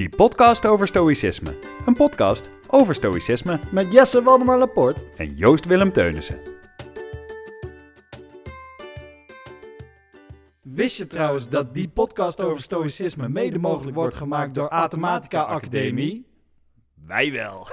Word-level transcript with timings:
Die 0.00 0.08
podcast 0.08 0.66
over 0.66 0.86
stoïcisme. 0.86 1.56
Een 1.86 1.94
podcast 1.94 2.48
over 2.66 2.94
stoïcisme 2.94 3.60
Met 3.72 3.92
Jesse 3.92 4.22
Waldemar 4.22 4.58
Laporte. 4.58 5.04
en 5.16 5.36
Joost 5.36 5.66
Willem 5.66 5.92
Teunissen. 5.92 6.38
Wist 10.62 10.96
je 10.96 11.06
trouwens 11.06 11.48
dat 11.48 11.74
die 11.74 11.88
podcast 11.88 12.40
over 12.40 12.60
stoïcisme 12.60 13.28
mede 13.28 13.58
mogelijk 13.58 13.96
wordt 13.96 14.14
gemaakt 14.14 14.54
door 14.54 14.68
Athematica 14.68 15.42
Academie? 15.42 16.26
Wij 17.06 17.32
wel. 17.32 17.66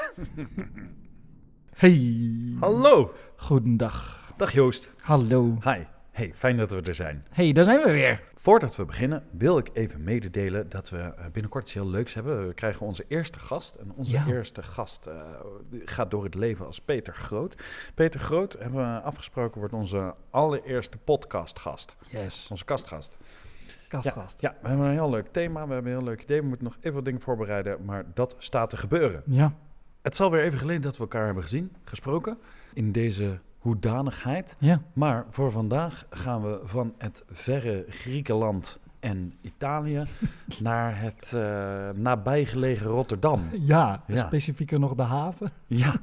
Hey. 1.74 2.56
Hallo. 2.60 3.14
Goedendag. 3.36 4.34
Dag 4.38 4.54
Joost. 4.54 4.94
Hallo. 5.02 5.58
Hi. 5.64 5.97
Hey, 6.18 6.32
fijn 6.34 6.58
dat 6.58 6.72
we 6.72 6.82
er 6.82 6.94
zijn. 6.96 7.26
Hey, 7.30 7.52
daar 7.52 7.64
zijn 7.64 7.84
we 7.84 7.92
weer. 7.92 8.24
Voordat 8.36 8.76
we 8.76 8.86
beginnen 8.86 9.24
wil 9.32 9.58
ik 9.58 9.70
even 9.74 10.04
mededelen 10.04 10.70
dat 10.70 10.90
we 10.90 10.98
eh, 10.98 11.26
binnenkort 11.32 11.64
iets 11.64 11.74
heel 11.74 11.88
leuks 11.90 12.14
hebben. 12.14 12.48
We 12.48 12.54
krijgen 12.54 12.86
onze 12.86 13.06
eerste 13.08 13.40
gast. 13.40 13.76
En 13.76 13.92
onze 13.96 14.12
Ja. 14.12 14.28
eerste 14.28 14.64
gast 14.64 15.06
eh, 15.06 15.22
gaat 15.86 16.12
door 16.12 16.24
het 16.24 16.36
leven 16.36 16.66
als 16.66 16.82
Peter 16.82 17.16
Groot. 17.16 17.64
Peter 17.96 18.20
Groot, 18.20 18.56
hebben 18.60 18.94
we 18.94 19.02
afgesproken, 19.02 19.60
wordt 19.60 19.74
onze 19.74 20.16
allereerste 20.30 20.98
podcastgast. 20.98 21.96
Yes. 22.10 22.48
Onze 22.50 22.66
kastgast. 22.66 23.18
Kastgast. 23.88 24.42
Ja, 24.42 24.56
we 24.62 24.68
hebben 24.68 24.86
een 24.86 24.92
heel 24.92 25.10
leuk 25.10 25.28
thema. 25.32 25.68
We 25.68 25.74
hebben 25.74 25.92
een 25.92 25.98
heel 25.98 26.08
leuk 26.08 26.22
idee. 26.24 26.42
We 26.42 26.48
moeten 26.48 26.66
nog 26.66 26.76
even 26.80 26.94
wat 26.94 27.06
dingen 27.06 27.22
voorbereiden. 27.22 27.86
Maar 27.86 28.06
dat 28.14 28.36
staat 28.38 28.70
te 28.70 28.78
gebeuren. 28.78 29.24
Ja. 29.26 29.54
Het 30.02 30.14
is 30.14 30.22
alweer 30.22 30.44
even 30.44 30.60
geleden 30.60 30.82
dat 30.82 30.96
we 30.98 31.02
elkaar 31.02 31.26
hebben 31.26 31.44
gezien, 31.44 31.76
gesproken. 31.84 32.38
In 32.74 32.92
deze 32.92 33.40
hoedanigheid. 33.68 34.56
Ja. 34.60 34.82
Maar 34.94 35.26
voor 35.30 35.52
vandaag 35.52 36.06
gaan 36.10 36.42
we 36.42 36.60
van 36.64 36.94
het 36.98 37.24
verre 37.32 37.86
Griekenland 37.90 38.80
en 39.00 39.34
Italië 39.42 40.04
naar 40.60 41.02
het 41.02 41.34
eh, 41.34 41.90
nabijgelegen 41.96 42.88
Rotterdam. 42.88 43.42
Ja, 43.60 44.04
Ja. 44.08 44.26
specifieker 44.26 44.80
nog 44.80 44.96
de 44.96 45.02
haven. 45.04 45.50
Ja, 45.68 45.94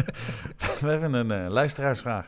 we 0.80 0.88
hebben 0.88 1.12
een 1.12 1.30
eh, 1.30 1.50
luisteraarsvraag. 1.50 2.26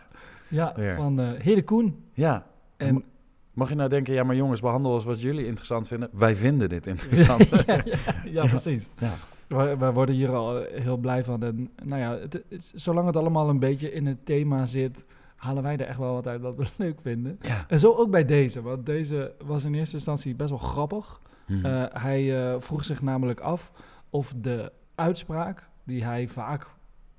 Ja, 0.49 0.73
Weer. 0.77 0.95
van 0.95 1.21
eh 1.21 1.41
Hede 1.41 1.63
Koen. 1.65 2.05
Ja, 2.13 2.47
En 2.77 3.05
mag 3.53 3.69
je 3.69 3.75
nou 3.75 3.89
denken, 3.89 4.15
ja 4.15 4.23
maar 4.25 4.37
jongens, 4.37 4.61
behandel 4.61 4.93
ons 4.93 5.05
wat 5.05 5.21
jullie 5.21 5.47
interessant 5.47 5.87
vinden. 5.89 6.09
Wij 6.13 6.37
vinden 6.37 6.69
dit 6.69 6.87
interessant. 6.87 7.49
ja, 7.67 7.81
ja, 7.85 7.95
ja, 8.25 8.47
precies. 8.47 8.89
Ja. 8.99 9.13
Wij, 9.57 9.79
wij 9.79 9.93
worden 9.93 10.15
hier 10.15 10.35
al 10.35 10.63
heel 10.73 10.97
blij 10.97 11.25
van. 11.25 11.43
En 11.43 11.71
nou 11.85 12.01
ja, 12.01 12.19
het, 12.19 12.43
zolang 12.75 13.07
het 13.07 13.17
allemaal 13.17 13.49
een 13.49 13.59
beetje 13.59 13.93
in 13.93 14.07
het 14.07 14.27
thema 14.27 14.67
zit, 14.67 15.05
halen 15.37 15.63
wij 15.63 15.77
er 15.77 15.87
echt 15.87 15.99
wel 15.99 16.13
wat 16.13 16.27
uit 16.27 16.41
wat 16.41 16.57
we 16.57 16.67
leuk 16.85 17.01
vinden. 17.01 17.39
Ja. 17.41 17.65
En 17.69 17.79
zo 17.79 17.93
ook 17.93 18.11
bij 18.11 18.25
deze, 18.25 18.63
want 18.63 18.87
deze 18.87 19.33
was 19.45 19.65
in 19.65 19.75
eerste 19.75 19.95
instantie 19.97 20.35
best 20.35 20.51
wel 20.51 20.59
grappig. 20.59 21.21
Hm. 21.47 21.65
Eh, 21.65 21.85
hij 21.93 22.53
eh, 22.53 22.61
vroeg 22.61 22.85
zich 22.85 23.03
namelijk 23.03 23.41
af 23.41 23.73
of 24.11 24.35
de 24.37 24.73
uitspraak 24.95 25.69
die 25.85 26.05
hij 26.05 26.29
vaak 26.29 26.67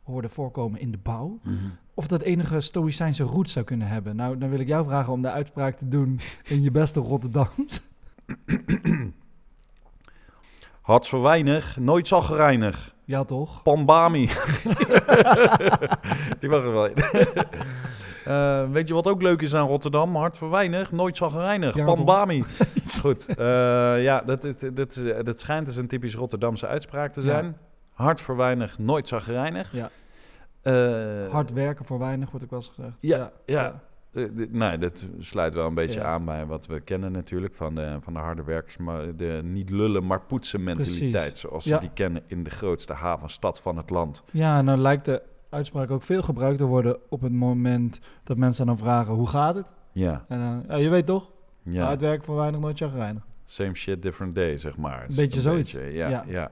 hoorde 0.04 0.30
voorkomen 0.30 0.80
in 0.80 0.92
de 0.92 0.98
bouw, 0.98 1.40
Mhm. 1.44 1.56
of 1.94 2.08
dat 2.08 2.22
enige 2.22 2.60
stoïcijnse 2.60 3.24
roots 3.24 3.52
zou 3.52 3.66
kunnen 3.66 3.88
hebben. 3.88 4.16
Nou, 4.16 4.38
dan 4.38 4.50
wil 4.50 4.60
ik 4.60 4.68
jou 4.68 4.86
vragen 4.86 5.14
om 5.14 5.22
de 5.22 5.32
uitspraak 5.32 5.76
te 5.76 5.88
doen 5.88 6.20
in 6.44 6.62
je 6.62 6.72
beste 6.72 7.00
Rotterdams. 7.00 7.82
Had 10.82 11.08
voor 11.08 11.22
weinig, 11.22 11.78
nooit 11.78 12.08
zagrijnig. 12.08 12.94
Ja, 13.06 13.24
toch? 13.24 13.64
Pambami. 13.64 14.26
Die 16.40 16.50
mag 16.50 16.64
er 16.64 16.72
wel. 16.72 16.90
Eh, 18.26 18.70
weet 18.72 18.88
je 18.88 18.94
wat 18.94 19.08
ook 19.08 19.22
leuk 19.22 19.42
is 19.42 19.56
aan 19.56 19.68
Rotterdam? 19.68 20.16
Hart 20.16 20.38
voor 20.38 20.50
weinig, 20.50 20.92
nooit 20.92 21.18
zagrijnig. 21.18 21.76
Ja? 21.76 21.86
Pambami. 21.86 22.44
Goed. 23.00 23.26
eh, 23.26 23.36
ja, 24.04 24.22
dat, 24.22 24.44
is, 24.44 24.56
dat, 24.74 24.96
is, 24.96 25.04
dat 25.24 25.40
schijnt 25.40 25.66
dus 25.66 25.76
een 25.76 25.88
typisch 25.88 26.16
Rotterdamse 26.16 26.68
uitspraak 26.68 27.14
te 27.14 27.20
Ja. 27.20 27.26
zijn. 27.26 27.58
Hart 27.94 28.22
voor 28.22 28.36
weinig, 28.38 28.80
nooit 28.80 29.08
zagrijnig. 29.08 29.72
Ja. 29.74 29.90
Eh, 30.62 31.32
Hard 31.32 31.54
werken 31.54 31.86
voor 31.86 32.00
weinig, 32.00 32.30
wordt 32.30 32.44
ook 32.46 32.52
wel 32.52 32.60
eens 32.60 32.72
gezegd. 32.76 32.96
Ja, 33.00 33.32
ja. 33.46 33.82
Eh, 34.14 34.24
nee, 34.50 34.78
dat 34.78 35.10
sluit 35.20 35.54
wel 35.54 35.68
een 35.68 35.74
beetje 35.74 36.00
Ja. 36.00 36.06
aan 36.06 36.26
bij 36.26 36.46
wat 36.46 36.66
we 36.68 36.80
kennen 36.80 37.12
natuurlijk 37.12 37.56
van 37.56 37.76
de, 37.76 37.98
van 38.02 38.14
de 38.14 38.20
harde 38.20 38.44
werkers. 38.44 38.78
Maar 38.78 39.16
de 39.16 39.42
niet 39.44 39.70
lullen, 39.70 40.06
maar 40.06 40.22
poetsen 40.22 40.64
mentaliteit. 40.64 41.12
Precies. 41.12 41.40
Zoals 41.40 41.64
Ja. 41.66 41.74
ze 41.76 41.80
die 41.80 41.94
kennen 41.94 42.24
in 42.28 42.44
de 42.44 42.50
grootste 42.50 42.94
havenstad 42.94 43.62
van 43.62 43.78
het 43.78 43.90
land. 43.90 44.24
Ja, 44.32 44.62
nou 44.62 44.78
lijkt 44.78 45.06
de 45.06 45.22
uitspraak 45.50 45.92
ook 45.92 46.04
veel 46.04 46.22
gebruikt 46.22 46.58
te 46.58 46.66
worden 46.66 46.98
op 47.10 47.22
het 47.22 47.32
moment 47.34 48.00
dat 48.24 48.38
mensen 48.38 48.66
dan 48.66 48.78
vragen, 48.78 49.14
hoe 49.14 49.28
gaat 49.28 49.56
het? 49.56 49.72
Ja, 49.92 50.26
En 50.28 50.64
ja, 50.68 50.76
je 50.76 50.90
weet 50.90 51.06
toch, 51.06 51.32
ja. 51.64 51.88
uitwerken 51.88 52.26
voor 52.26 52.36
weinig, 52.36 52.60
nooit 52.60 52.78
chagrijnig. 52.78 53.26
Same 53.44 53.76
shit, 53.76 54.02
different 54.02 54.36
day, 54.36 54.58
zeg 54.58 54.78
maar. 54.78 55.06
Een 55.10 55.16
beetje 55.16 55.42
zoiets. 55.42 55.74
beetje, 55.74 55.94
ja, 55.94 56.24
ja. 56.28 56.52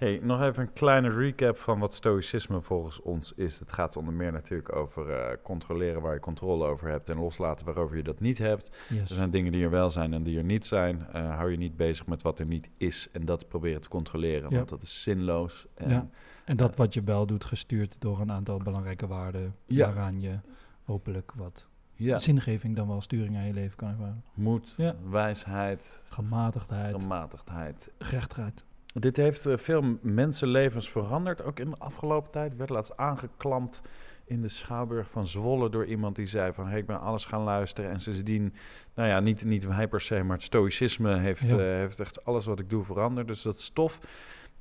Hey, 0.00 0.20
nog 0.22 0.42
even 0.42 0.62
een 0.62 0.72
kleine 0.72 1.10
recap 1.10 1.56
van 1.58 1.78
wat 1.78 1.94
stoïcisme 1.94 2.60
volgens 2.60 3.00
ons 3.00 3.32
is. 3.36 3.58
Het 3.58 3.72
gaat 3.72 3.96
onder 3.96 4.14
meer 4.14 4.32
natuurlijk 4.32 4.74
over 4.76 5.10
eh, 5.10 5.36
controleren 5.42 6.02
waar 6.02 6.14
je 6.14 6.20
controle 6.20 6.66
over 6.66 6.88
hebt 6.88 7.08
en 7.08 7.18
loslaten 7.18 7.66
waarover 7.66 7.96
je 7.96 8.02
dat 8.02 8.20
niet 8.20 8.38
hebt. 8.38 8.70
Yes. 8.88 9.10
Er 9.10 9.14
zijn 9.16 9.30
dingen 9.30 9.52
die 9.52 9.64
er 9.64 9.70
wel 9.70 9.90
zijn 9.90 10.12
en 10.12 10.22
die 10.22 10.38
er 10.38 10.44
niet 10.44 10.66
zijn. 10.66 11.06
Eh, 11.12 11.34
hou 11.36 11.50
je 11.50 11.56
niet 11.56 11.76
bezig 11.76 12.06
met 12.06 12.22
wat 12.22 12.38
er 12.38 12.46
niet 12.46 12.70
is 12.76 13.08
en 13.12 13.24
dat 13.24 13.48
proberen 13.48 13.80
te 13.80 13.88
controleren, 13.88 14.50
Ja. 14.50 14.56
want 14.56 14.68
dat 14.68 14.82
is 14.82 15.02
zinloos. 15.02 15.66
En, 15.74 15.90
Ja. 15.90 16.08
En 16.44 16.56
dat 16.56 16.76
wat 16.76 16.94
je 16.94 17.02
wel 17.02 17.26
doet, 17.26 17.44
gestuurd 17.44 17.96
door 17.98 18.20
een 18.20 18.32
aantal 18.32 18.58
belangrijke 18.58 19.06
waarden, 19.06 19.54
Ja. 19.64 19.86
waaraan 19.86 20.20
je 20.20 20.38
hopelijk 20.84 21.32
wat 21.36 21.66
ja, 21.94 22.18
zingeving 22.18 22.76
dan 22.76 22.88
wel 22.88 23.00
sturing 23.00 23.36
aan 23.36 23.46
je 23.46 23.52
leven 23.52 23.76
kan 23.76 23.88
ervaren. 23.88 24.24
moed, 24.34 24.74
Ja. 24.76 24.94
wijsheid, 25.10 26.02
Gematigdheid, 26.08 26.94
gematigdheid. 27.00 27.90
gerechtigheid. 27.98 28.64
Dit 28.94 29.16
heeft 29.16 29.46
eh, 29.46 29.56
veel 29.56 29.98
mensenlevens 30.02 30.90
veranderd, 30.90 31.42
ook 31.42 31.58
in 31.58 31.70
de 31.70 31.76
afgelopen 31.78 32.30
tijd. 32.30 32.56
werd 32.56 32.70
laatst 32.70 32.96
aangeklampt 32.96 33.80
in 34.24 34.42
de 34.42 34.48
Schouwburg 34.48 35.10
van 35.10 35.26
Zwolle 35.26 35.70
door 35.70 35.84
iemand 35.84 36.16
die 36.16 36.26
zei 36.26 36.52
van... 36.52 36.66
Hey, 36.68 36.78
ik 36.78 36.86
ben 36.86 37.00
alles 37.00 37.24
gaan 37.24 37.42
luisteren 37.42 37.90
en 37.90 38.00
sindsdien... 38.00 38.54
Nou 38.94 39.08
ja, 39.08 39.20
niet, 39.20 39.44
niet 39.44 39.66
wij 39.66 39.88
per 39.88 40.00
se, 40.00 40.22
maar 40.22 40.36
het 40.36 40.44
stoïcisme 40.44 41.16
heeft, 41.18 41.48
Ja. 41.48 41.58
eh, 41.58 41.64
heeft 41.64 42.00
echt 42.00 42.24
alles 42.24 42.46
wat 42.46 42.60
ik 42.60 42.70
doe 42.70 42.84
veranderd. 42.84 43.28
Dus 43.28 43.42
dat 43.42 43.58
is 43.58 43.68
tof. 43.68 43.98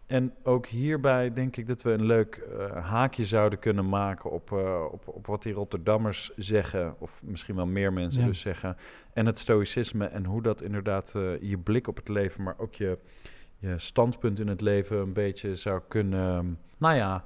En 0.06 0.34
ook 0.44 0.68
hierbij 0.68 1.34
denk 1.34 1.58
ik 1.58 1.68
dat 1.68 1.82
we 1.82 1.92
een 1.92 2.06
leuk 2.06 2.36
eh, 2.36 2.86
haakje 2.86 3.26
zouden 3.26 3.60
kunnen 3.60 3.90
maken 3.90 4.32
op, 4.32 4.52
op, 4.92 5.08
op 5.08 5.26
wat 5.28 5.44
die 5.44 5.54
Rotterdammers 5.54 6.32
zeggen. 6.36 6.96
Of 7.00 7.22
misschien 7.24 7.56
wel 7.56 7.66
meer 7.68 7.94
mensen 7.94 8.22
Ja. 8.22 8.28
dus 8.28 8.40
zeggen. 8.42 8.78
En 9.14 9.26
het 9.26 9.40
stoïcisme 9.40 10.06
en 10.06 10.26
hoe 10.26 10.42
dat 10.42 10.62
inderdaad 10.62 11.12
je 11.42 11.58
blik 11.64 11.88
op 11.88 11.96
het 11.96 12.08
leven, 12.08 12.44
maar 12.44 12.56
ook 12.58 12.74
je, 12.76 12.98
je 13.60 13.78
standpunt 13.80 14.40
in 14.40 14.48
het 14.48 14.62
leven 14.62 14.98
een 14.98 15.14
beetje 15.14 15.56
zou 15.56 15.82
kunnen, 15.88 16.60
nou 16.78 16.96
ja, 16.96 17.24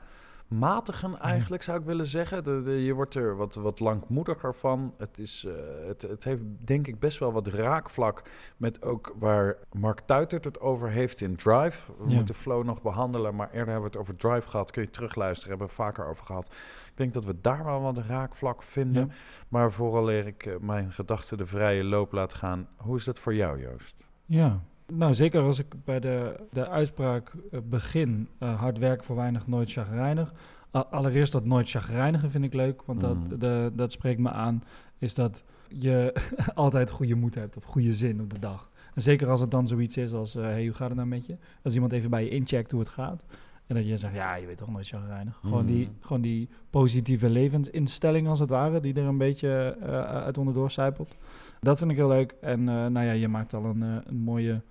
matigen 0.47 1.19
eigenlijk 1.19 1.63
zou 1.63 1.79
ik 1.79 1.85
willen 1.85 2.05
zeggen. 2.05 2.43
De, 2.43 2.61
de- 2.63 2.83
je 2.83 2.93
wordt 2.93 3.15
er 3.15 3.35
wat, 3.35 3.55
wat 3.55 3.79
langmoediger 3.79 4.53
van. 4.55 4.93
Het, 4.97 5.17
is, 5.19 5.45
eh, 5.45 5.53
het, 5.87 6.01
het 6.01 6.23
heeft 6.23 6.41
denk 6.65 6.87
ik 6.87 6.99
best 6.99 7.19
wel 7.19 7.31
wat 7.31 7.47
raakvlak 7.47 8.29
met 8.57 8.81
ook 8.83 9.15
waar 9.19 9.57
Mark 9.71 9.99
Tuitert 9.99 10.43
het 10.43 10.59
over 10.59 10.89
heeft 10.89 11.21
in 11.21 11.35
Drive. 11.35 11.91
We 11.97 12.09
Ja. 12.09 12.15
moeten 12.15 12.35
Flow 12.35 12.63
nog 12.63 12.81
behandelen, 12.81 13.35
maar 13.35 13.47
eerder 13.51 13.73
hebben 13.73 13.91
we 13.91 13.97
het 13.97 13.97
over 13.97 14.15
Drive 14.15 14.49
gehad. 14.49 14.71
Kun 14.71 14.81
je 14.83 14.89
terugluisteren, 14.89 15.49
hebben 15.49 15.67
we 15.67 15.73
vaker 15.73 16.05
over 16.07 16.25
gehad. 16.25 16.47
Ik 16.87 16.93
denk 16.97 17.13
dat 17.13 17.25
we 17.25 17.35
daar 17.41 17.65
wel 17.65 17.81
wat 17.81 17.97
raakvlak 17.97 18.63
vinden. 18.63 19.05
Ja. 19.07 19.13
Maar 19.47 19.71
vooral 19.71 20.11
eer 20.11 20.27
ik 20.27 20.45
eh, 20.45 20.55
mijn 20.61 20.91
gedachten 20.91 21.37
de 21.37 21.45
vrije 21.45 21.83
loop 21.83 22.11
laat 22.11 22.33
gaan. 22.33 22.67
Hoe 22.77 22.95
is 22.97 23.03
dat 23.03 23.19
voor 23.19 23.33
jou, 23.35 23.61
Joost? 23.61 24.07
Ja, 24.25 24.59
nou 24.97 25.13
zeker 25.13 25.41
als 25.41 25.59
ik 25.59 25.65
bij 25.83 25.99
de, 25.99 26.35
de 26.51 26.67
uitspraak 26.67 27.31
eh, 27.51 27.59
begin, 27.69 28.27
eh, 28.39 28.59
hard 28.59 28.77
werken 28.77 29.05
voor 29.05 29.15
weinig, 29.15 29.47
nooit 29.47 29.71
chagrijnig. 29.71 30.33
Allereerst 30.71 31.31
dat 31.31 31.45
nooit 31.45 31.69
chagrijnigen 31.69 32.31
vind 32.31 32.43
ik 32.43 32.53
leuk, 32.53 32.81
want 32.85 32.99
dat, 33.01 33.15
Mhm. 33.17 33.37
de, 33.39 33.71
dat 33.73 33.91
spreekt 33.91 34.19
me 34.19 34.29
aan, 34.29 34.63
is 34.97 35.13
dat 35.13 35.43
je 35.67 36.13
altijd 36.53 36.89
goede 36.89 37.15
moed 37.15 37.35
hebt 37.35 37.57
of 37.57 37.63
goede 37.63 37.93
zin 37.93 38.21
op 38.21 38.29
de 38.29 38.39
dag. 38.39 38.69
En 38.95 39.01
zeker 39.01 39.29
als 39.29 39.39
het 39.39 39.51
dan 39.51 39.67
zoiets 39.67 39.97
is 39.97 40.13
als, 40.13 40.35
eh, 40.35 40.43
hey, 40.43 40.65
hoe 40.65 40.73
gaat 40.75 40.87
het 40.87 40.97
nou 40.97 41.07
met 41.09 41.25
je? 41.25 41.37
Als 41.63 41.73
iemand 41.73 41.91
even 41.91 42.09
bij 42.09 42.23
je 42.23 42.29
incheckt 42.29 42.71
hoe 42.71 42.79
het 42.79 42.89
gaat. 42.89 43.23
En 43.67 43.75
dat 43.75 43.87
je 43.87 43.97
zegt, 43.97 44.13
ja, 44.13 44.35
je 44.35 44.45
weet 44.45 44.57
toch 44.57 44.71
nooit 44.71 44.87
chagrijnig. 44.87 45.39
Gewoon, 45.43 45.65
die, 45.65 45.85
Mhm. 45.85 45.93
gewoon 46.05 46.21
die 46.21 46.49
positieve 46.69 47.29
levensinstelling 47.29 48.27
als 48.27 48.39
het 48.39 48.49
ware, 48.49 48.79
die 48.79 48.93
er 48.93 49.05
een 49.05 49.17
beetje 49.17 49.77
uit 50.23 50.37
onderdoor 50.37 50.71
zijpelt. 50.71 51.15
Dat 51.59 51.77
vind 51.77 51.91
ik 51.91 51.97
heel 51.97 52.07
leuk. 52.07 52.35
En 52.41 52.63
nou 52.63 53.01
ja, 53.01 53.11
je 53.11 53.27
maakt 53.27 53.53
al 53.53 53.65
een, 53.65 53.81
een 53.81 54.17
mooie 54.17 54.61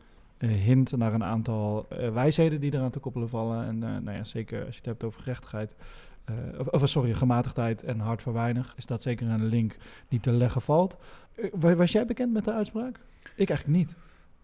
hint 0.49 0.97
naar 0.97 1.13
een 1.15 1.25
aantal 1.25 1.87
eh, 1.89 2.11
wijsheden 2.13 2.61
die 2.61 2.75
eraan 2.75 2.91
te 2.91 2.99
koppelen 2.99 3.29
vallen. 3.29 3.67
En 3.67 3.83
eh, 3.83 3.89
nou 4.03 4.17
ja, 4.17 4.25
zeker 4.25 4.59
als 4.65 4.69
je 4.75 4.77
het 4.77 4.87
hebt 4.87 5.05
over 5.05 5.21
gerechtigheid, 5.21 5.75
eh, 6.25 6.35
of, 6.71 6.89
sorry, 6.89 7.15
gematigdheid 7.15 7.83
en 7.83 7.99
hard 7.99 8.23
voor 8.23 8.33
weinig, 8.33 8.73
is 8.77 8.87
dat 8.87 9.03
zeker 9.03 9.29
een 9.29 9.45
link 9.45 9.77
die 10.09 10.21
te 10.21 10.31
leggen 10.31 10.61
valt. 10.61 10.97
Eh, 11.35 11.51
wa- 11.59 11.75
was 11.75 11.93
jij 11.93 12.07
bekend 12.07 12.33
met 12.33 12.45
de 12.45 12.53
uitspraak? 12.53 13.01
Ik 13.37 13.49
eigenlijk 13.51 13.79
niet. 13.79 13.95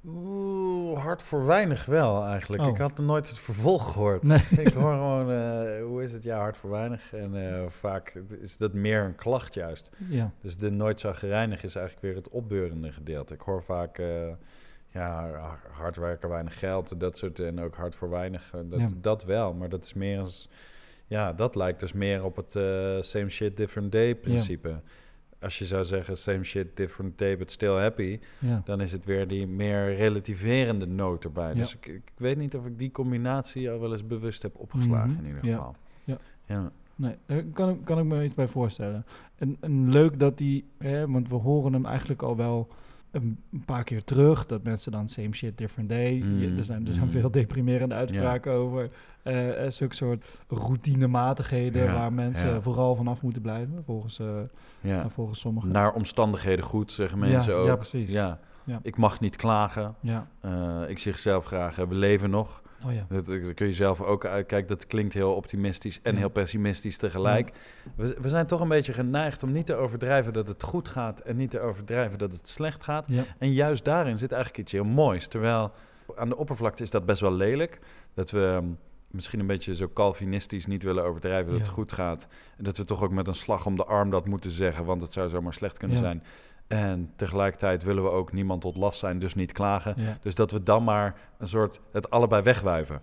Oeh, 0.06 1.02
hard 1.02 1.22
voor 1.22 1.46
weinig 1.46 1.84
wel 1.86 2.24
eigenlijk. 2.24 2.62
Oh. 2.62 2.68
Ik 2.68 2.76
had 2.76 2.98
nooit 2.98 3.28
het 3.28 3.38
vervolg 3.38 3.92
gehoord. 3.92 4.22
Nee. 4.22 4.38
Ik 4.66 4.72
hoor 4.72 4.92
gewoon, 4.92 5.30
eh, 5.30 5.82
hoe 5.84 6.02
is 6.02 6.12
het? 6.12 6.22
Ja, 6.22 6.38
hard 6.38 6.56
voor 6.58 6.70
weinig. 6.70 7.12
En 7.12 7.52
eh, 7.54 7.68
vaak 7.68 8.22
is 8.40 8.56
dat 8.56 8.72
meer 8.72 9.04
een 9.04 9.14
klacht 9.14 9.54
juist. 9.54 9.90
Ja, 10.08 10.30
Dus 10.40 10.56
de 10.56 10.70
nooit 10.70 11.00
zagrijnig 11.00 11.62
is 11.62 11.74
eigenlijk 11.76 12.06
weer 12.06 12.14
het 12.16 12.28
opbeurende 12.28 12.92
gedeelte. 12.92 13.34
Ik 13.34 13.40
hoor 13.40 13.62
vaak, 13.62 13.98
eh, 13.98 14.06
ja, 14.90 15.30
hard 15.70 15.96
werken, 15.96 16.28
weinig 16.28 16.58
geld, 16.58 17.00
dat 17.00 17.16
soort 17.18 17.40
en 17.40 17.60
ook 17.60 17.74
hard 17.74 17.94
voor 17.94 18.10
weinig. 18.10 18.50
eh, 18.54 18.60
Dat, 18.64 18.80
Ja. 18.80 18.88
dat 19.00 19.24
wel, 19.24 19.54
maar 19.54 19.68
dat 19.68 19.84
is 19.84 19.94
meer 19.94 20.18
als, 20.20 20.48
ja, 21.06 21.32
dat 21.32 21.54
lijkt 21.54 21.80
dus 21.80 21.92
meer 21.92 22.24
op 22.24 22.36
het 22.36 22.56
eh, 22.56 22.96
same 23.00 23.28
shit, 23.28 23.56
different 23.56 23.92
day 23.92 24.14
principe. 24.16 24.80
Als 25.40 25.58
je 25.58 25.64
zou 25.64 25.84
zeggen 25.84 26.16
same 26.18 26.44
shit, 26.44 26.76
different 26.76 27.18
day, 27.18 27.36
but 27.38 27.52
still 27.52 27.74
happy, 27.78 28.20
Ja. 28.38 28.60
dan 28.64 28.80
is 28.80 28.92
het 28.92 29.04
weer 29.04 29.28
die 29.28 29.46
meer 29.46 29.94
relativerende 29.96 30.86
noot 30.86 31.24
erbij. 31.24 31.54
Dus 31.54 31.74
ik, 31.74 31.86
ik 31.86 32.12
weet 32.16 32.36
niet 32.36 32.56
of 32.56 32.66
ik 32.66 32.78
die 32.78 32.90
combinatie 32.90 33.70
al 33.70 33.80
wel 33.80 33.92
eens 33.92 34.06
bewust 34.06 34.42
heb 34.42 34.56
opgeslagen 34.56 35.10
Mhm. 35.10 35.18
in 35.18 35.26
ieder 35.26 35.40
geval. 35.50 35.74
Ja. 36.04 36.16
ja. 36.46 36.72
Nee, 36.94 37.14
daar 37.26 37.42
kan, 37.52 37.68
ik- 37.68 37.84
kan 37.84 37.98
ik 37.98 38.04
me 38.04 38.22
iets 38.24 38.34
bij 38.34 38.48
voorstellen. 38.48 39.04
En, 39.36 39.56
en 39.60 39.90
leuk 39.90 40.18
dat 40.20 40.38
die, 40.38 40.64
hè, 40.78 41.08
want 41.10 41.28
we 41.28 41.34
horen 41.34 41.72
hem 41.72 41.86
eigenlijk 41.86 42.22
al 42.22 42.36
wel 42.36 42.68
een, 43.22 43.62
paar 43.64 43.84
keer 43.84 44.04
terug. 44.04 44.46
Dat 44.46 44.62
mensen 44.62 44.92
dan 44.92 45.08
same 45.08 45.34
shit, 45.34 45.58
different 45.58 45.88
day. 45.88 46.14
Je- 46.14 46.24
Mm, 46.24 46.56
er, 46.58 46.64
zijn, 46.64 46.86
er 46.86 46.92
zijn 46.92 47.04
mm. 47.04 47.10
veel 47.10 47.30
deprimerende 47.30 47.94
uitspraken 47.94 48.52
over. 48.52 48.90
eh, 49.22 49.68
zulke 49.68 49.94
soort 49.94 50.40
routinematigheden 50.48 51.82
Ja, 51.84 51.92
waar 51.94 52.12
mensen 52.12 52.48
ja. 52.48 52.60
vooral 52.60 52.94
vanaf 52.96 53.22
moeten 53.22 53.42
blijven, 53.42 53.82
volgens, 53.84 54.18
eh, 54.18 54.26
ja. 54.80 54.96
nou, 54.96 55.10
volgens 55.10 55.40
sommigen. 55.40 55.70
Naar 55.70 55.92
omstandigheden 55.92 56.64
goed, 56.64 56.92
zeggen 56.92 57.18
mensen 57.18 57.54
ook. 57.54 57.66
Ja, 57.66 57.76
precies. 57.76 58.10
Ja. 58.10 58.38
Ik 58.82 58.96
mag 58.96 59.20
niet 59.20 59.36
klagen. 59.36 59.94
Ja. 60.00 60.26
Ik 60.86 60.98
zeg 60.98 61.18
zelf 61.18 61.44
graag, 61.44 61.76
we 61.76 61.94
leven 61.94 62.30
nog. 62.30 62.62
Oh 62.84 62.92
ja. 62.92 63.06
Dat, 63.08 63.26
dat 63.26 63.54
kun 63.54 63.66
je 63.66 63.72
zelf 63.72 64.00
ook 64.00 64.26
uit. 64.26 64.46
Kijk, 64.46 64.68
dat 64.68 64.86
klinkt 64.86 65.14
heel 65.14 65.34
optimistisch 65.34 66.00
en 66.02 66.12
Ja. 66.12 66.18
heel 66.18 66.28
pessimistisch 66.28 66.96
tegelijk. 66.96 67.52
We, 67.96 68.16
we 68.20 68.28
zijn 68.28 68.46
toch 68.46 68.60
een 68.60 68.68
beetje 68.68 68.92
geneigd 68.92 69.42
om 69.42 69.52
niet 69.52 69.66
te 69.66 69.74
overdrijven 69.74 70.32
dat 70.32 70.48
het 70.48 70.62
goed 70.62 70.88
gaat 70.88 71.20
en 71.20 71.36
niet 71.36 71.50
te 71.50 71.60
overdrijven 71.60 72.18
dat 72.18 72.32
het 72.32 72.48
slecht 72.48 72.84
gaat. 72.84 73.08
En 73.38 73.52
juist 73.52 73.84
daarin 73.84 74.18
zit 74.18 74.32
eigenlijk 74.32 74.62
iets 74.62 74.72
heel 74.72 74.84
moois. 74.84 75.26
Terwijl 75.28 75.72
aan 76.16 76.28
de 76.28 76.36
oppervlakte 76.36 76.82
is 76.82 76.90
dat 76.90 77.06
best 77.06 77.20
wel 77.20 77.32
lelijk. 77.32 77.80
Dat 78.14 78.30
we 78.30 78.44
ehm, 78.56 78.66
misschien 79.10 79.40
een 79.40 79.46
beetje 79.46 79.74
zo 79.74 79.90
Calvinistisch 79.94 80.66
niet 80.66 80.82
willen 80.82 81.04
overdrijven 81.04 81.50
dat 81.50 81.60
het 81.60 81.68
goed 81.68 81.92
gaat. 81.92 82.28
En 82.56 82.64
dat 82.64 82.76
we 82.76 82.84
toch 82.84 83.02
ook 83.02 83.10
met 83.12 83.26
een 83.26 83.34
slag 83.34 83.66
om 83.66 83.76
de 83.76 83.84
arm 83.84 84.10
dat 84.10 84.26
moeten 84.26 84.50
zeggen, 84.50 84.84
want 84.84 85.00
het 85.00 85.12
zou 85.12 85.28
zomaar 85.28 85.52
slecht 85.52 85.78
kunnen 85.78 85.96
zijn. 85.96 86.22
En 86.68 87.12
tegelijkertijd 87.16 87.82
willen 87.82 88.02
we 88.02 88.10
ook 88.10 88.32
niemand 88.32 88.60
tot 88.60 88.76
last 88.76 88.98
zijn, 88.98 89.18
dus 89.18 89.34
niet 89.34 89.52
klagen. 89.52 89.94
Ja. 89.96 90.16
Dus 90.20 90.34
dat 90.34 90.50
we 90.50 90.62
dan 90.62 90.84
maar 90.84 91.16
een 91.38 91.46
soort 91.48 91.80
het 91.92 92.10
allebei 92.10 92.42
wegwuiven. 92.42 93.02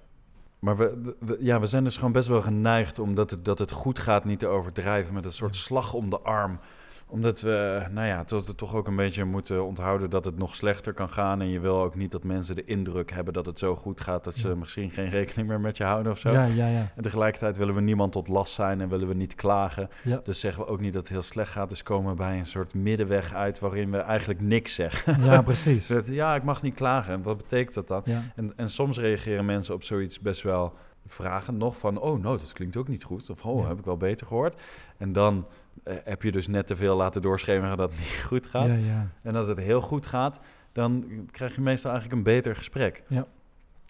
Maar 0.60 0.78
we, 0.78 1.14
we- 1.20 1.38
ja, 1.40 1.60
we 1.60 1.68
zijn 1.68 1.84
dus 1.84 1.96
gewoon 1.96 2.12
best 2.12 2.28
wel 2.28 2.42
geneigd 2.42 3.00
omdat 3.00 3.32
het, 3.32 3.46
dat 3.46 3.60
het 3.60 3.72
goed 3.72 4.00
gaat 4.00 4.26
niet 4.26 4.40
te 4.40 4.48
overdrijven 4.48 5.14
met 5.14 5.26
een 5.26 5.32
soort 5.32 5.56
slag 5.56 5.94
om 5.94 6.10
de 6.10 6.20
arm. 6.20 6.60
Omdat 7.08 7.42
we, 7.42 7.86
nou 7.92 8.08
ja, 8.08 8.24
tot 8.24 8.48
we 8.48 8.56
toch 8.56 8.76
ook 8.76 8.88
een 8.88 8.96
beetje 8.96 9.24
moeten 9.26 9.66
onthouden 9.66 10.10
dat 10.10 10.26
het 10.26 10.38
nog 10.38 10.56
slechter 10.56 10.94
kan 10.94 11.10
gaan. 11.10 11.42
En 11.42 11.50
je 11.50 11.60
wil 11.60 11.82
ook 11.82 11.96
niet 11.96 12.12
dat 12.12 12.24
mensen 12.24 12.56
de 12.56 12.64
indruk 12.64 13.12
hebben 13.12 13.34
dat 13.34 13.46
het 13.46 13.60
zo 13.60 13.76
goed 13.76 14.02
gaat 14.02 14.24
dat 14.24 14.34
ze 14.36 14.48
Ja. 14.48 14.56
misschien 14.56 14.92
geen 14.92 15.10
rekening 15.10 15.48
meer 15.48 15.60
met 15.60 15.78
je 15.78 15.84
houden 15.84 16.12
of 16.12 16.18
zo. 16.20 16.32
Ja, 16.32 16.46
ja, 16.46 16.68
ja. 16.68 16.92
En 16.96 17.04
tegelijkertijd 17.04 17.58
willen 17.58 17.76
we 17.76 17.82
niemand 17.82 18.12
tot 18.12 18.28
last 18.28 18.54
zijn 18.54 18.82
en 18.82 18.90
willen 18.90 19.08
we 19.08 19.14
niet 19.14 19.36
klagen. 19.36 19.90
Ja. 20.04 20.20
Dus 20.24 20.40
zeggen 20.40 20.64
we 20.64 20.70
ook 20.70 20.80
niet 20.80 20.94
dat 20.94 21.02
het 21.02 21.12
heel 21.12 21.22
slecht 21.22 21.52
gaat. 21.52 21.70
Dus 21.70 21.84
komen 21.84 22.10
we 22.12 22.16
bij 22.18 22.40
een 22.40 22.46
soort 22.46 22.74
middenweg 22.74 23.34
uit 23.34 23.60
waarin 23.60 23.92
we 23.92 23.98
eigenlijk 23.98 24.42
niks 24.42 24.74
zeggen. 24.74 25.24
Ja, 25.24 25.42
precies. 25.52 25.88
Dat, 25.88 26.08
ja, 26.08 26.36
ik 26.36 26.44
mag 26.44 26.62
niet 26.62 26.76
klagen. 26.76 27.14
En 27.14 27.24
wat 27.24 27.38
betekent 27.38 27.74
dat 27.74 27.88
dan? 27.88 28.02
Ja. 28.06 28.22
En, 28.36 28.52
en 28.56 28.70
soms 28.70 28.98
reageren 29.00 29.46
mensen 29.46 29.74
op 29.74 29.84
zoiets 29.84 30.20
best 30.20 30.42
wel 30.42 30.74
vragen 31.06 31.58
nog 31.58 31.78
van... 31.78 32.00
oh, 32.00 32.22
nou, 32.22 32.38
dat 32.38 32.54
klinkt 32.54 32.78
ook 32.78 32.88
niet 32.88 33.04
goed. 33.04 33.30
Of, 33.30 33.46
oh, 33.46 33.62
Ja. 33.62 33.68
heb 33.68 33.80
ik 33.80 33.86
wel 33.86 33.98
beter 33.98 34.28
gehoord. 34.28 34.62
En 34.98 35.14
dan 35.14 35.48
eh, 35.84 35.96
heb 36.04 36.22
je 36.22 36.32
dus 36.32 36.48
net 36.48 36.68
te 36.68 36.76
veel 36.76 36.96
laten 36.96 37.22
doorschemeren 37.22 37.78
dat 37.78 37.90
het 37.90 38.00
niet 38.06 38.24
goed 38.28 38.48
gaat. 38.48 38.68
Ja, 38.68 38.74
ja. 38.74 39.10
En 39.22 39.36
als 39.36 39.48
het 39.48 39.60
heel 39.60 39.82
goed 39.82 40.06
gaat, 40.06 40.40
dan 40.72 41.06
krijg 41.32 41.56
je 41.56 41.62
meestal 41.62 41.92
eigenlijk 41.92 42.20
een 42.20 42.34
beter 42.34 42.56
gesprek. 42.56 43.04
Ja. 43.08 43.28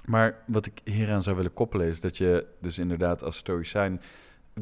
Maar 0.05 0.43
wat 0.47 0.65
ik 0.65 0.81
hieraan 0.83 1.23
zou 1.23 1.35
willen 1.35 1.53
koppelen 1.53 1.87
is 1.87 2.01
dat 2.01 2.17
je 2.17 2.47
dus 2.61 2.77
inderdaad 2.77 3.23
als 3.23 3.37
stoïcijn... 3.37 4.01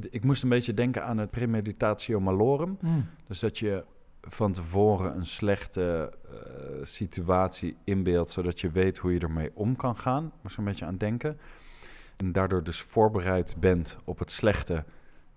Ik 0.09 0.23
moest 0.23 0.43
een 0.43 0.49
beetje 0.49 0.73
denken 0.73 1.03
aan 1.03 1.17
het 1.17 1.31
premeditatio 1.31 2.19
malorum. 2.19 2.77
Mm. 2.81 3.05
Dus 3.27 3.39
dat 3.39 3.59
je 3.59 3.83
van 4.21 4.51
tevoren 4.51 5.15
een 5.15 5.25
slechte 5.25 6.13
eh, 6.31 6.85
situatie 6.85 7.75
inbeeldt, 7.83 8.29
zodat 8.29 8.59
je 8.59 8.71
weet 8.71 8.97
hoe 8.97 9.13
je 9.13 9.19
ermee 9.19 9.51
om 9.53 9.75
kan 9.75 9.97
gaan. 9.97 10.31
Moest 10.41 10.57
een 10.57 10.63
beetje 10.63 10.85
aan 10.85 10.97
denken. 10.97 11.37
En 12.17 12.31
daardoor 12.31 12.63
dus 12.63 12.81
voorbereid 12.81 13.55
bent 13.59 13.97
op 14.03 14.19
het 14.19 14.31
slechte 14.31 14.83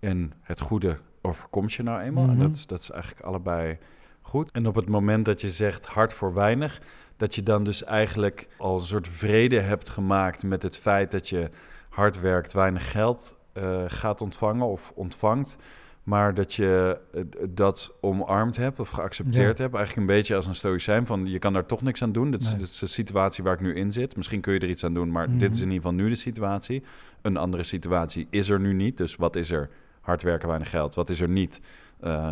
en 0.01 0.33
het 0.43 0.61
goede 0.61 0.99
overkomt 1.23 1.73
je 1.73 1.83
nou 1.83 2.01
eenmaal. 2.01 2.25
En 2.25 2.31
Mhm. 2.31 2.39
dat, 2.39 2.55
is- 2.57 2.67
dat 2.67 2.81
is 2.81 2.91
eigenlijk 2.91 3.23
allebei 3.27 3.79
goed. 4.21 4.51
En 4.51 4.67
op 4.67 4.75
het 4.75 4.89
moment 4.89 5.25
dat 5.25 5.41
je 5.41 5.51
zegt 5.51 5.87
hard 5.87 6.13
voor 6.13 6.35
weinig, 6.35 6.81
dat 7.17 7.35
je 7.35 7.43
dan 7.43 7.65
dus 7.65 7.85
eigenlijk 7.85 8.49
al 8.59 8.79
een 8.79 8.87
soort 8.87 9.09
vrede 9.09 9.61
hebt 9.61 9.91
gemaakt 9.91 10.43
met 10.43 10.63
het 10.63 10.77
feit 10.77 11.11
dat 11.11 11.29
je 11.29 11.51
hard 11.89 12.21
werkt, 12.21 12.53
weinig 12.53 12.91
geld 12.91 13.37
eh, 13.53 13.85
gaat 13.87 14.21
ontvangen 14.21 14.67
of 14.67 14.93
ontvangt. 14.95 15.59
Maar 16.07 16.35
dat 16.35 16.55
je 16.55 17.01
eh, 17.13 17.23
dat 17.51 17.95
omarmd 18.01 18.57
hebt 18.57 18.81
of 18.81 18.91
geaccepteerd 18.91 19.57
Ja. 19.59 19.63
hebt. 19.65 19.75
Eigenlijk 19.75 19.97
een 19.97 20.17
beetje 20.17 20.35
als 20.35 20.47
een 20.47 20.55
stoïcijn 20.55 21.07
van 21.07 21.27
je 21.27 21.39
kan 21.39 21.53
daar 21.53 21.67
toch 21.67 21.83
niks 21.83 22.03
aan 22.03 22.13
doen. 22.13 22.31
Dit 22.31 22.43
is, 22.43 22.49
Nee. 22.49 22.59
dit 22.59 22.67
is 22.69 22.79
de 22.79 22.87
situatie 22.87 23.45
waar 23.45 23.55
ik 23.55 23.61
nu 23.61 23.75
in 23.75 23.93
zit. 23.93 24.17
Misschien 24.17 24.41
kun 24.41 24.53
je 24.53 24.59
er 24.59 24.69
iets 24.69 24.85
aan 24.85 24.95
doen, 24.95 25.11
maar 25.11 25.29
Mhm. 25.29 25.39
dit 25.39 25.51
is 25.55 25.57
in 25.61 25.63
ieder 25.71 25.77
geval 25.83 25.93
nu 25.95 26.09
de 26.09 26.15
situatie. 26.15 26.83
Een 27.23 27.37
andere 27.37 27.63
situatie 27.63 28.27
is 28.31 28.49
er 28.49 28.61
nu 28.61 28.73
niet. 28.73 28.97
Dus 28.97 29.17
wat 29.17 29.37
is 29.37 29.51
er? 29.51 29.71
Hard 30.01 30.23
werken, 30.23 30.49
weinig 30.49 30.71
geld. 30.71 30.95
Wat 30.95 31.11
is 31.11 31.21
er 31.21 31.29
niet? 31.29 31.61
Eh, 32.01 32.29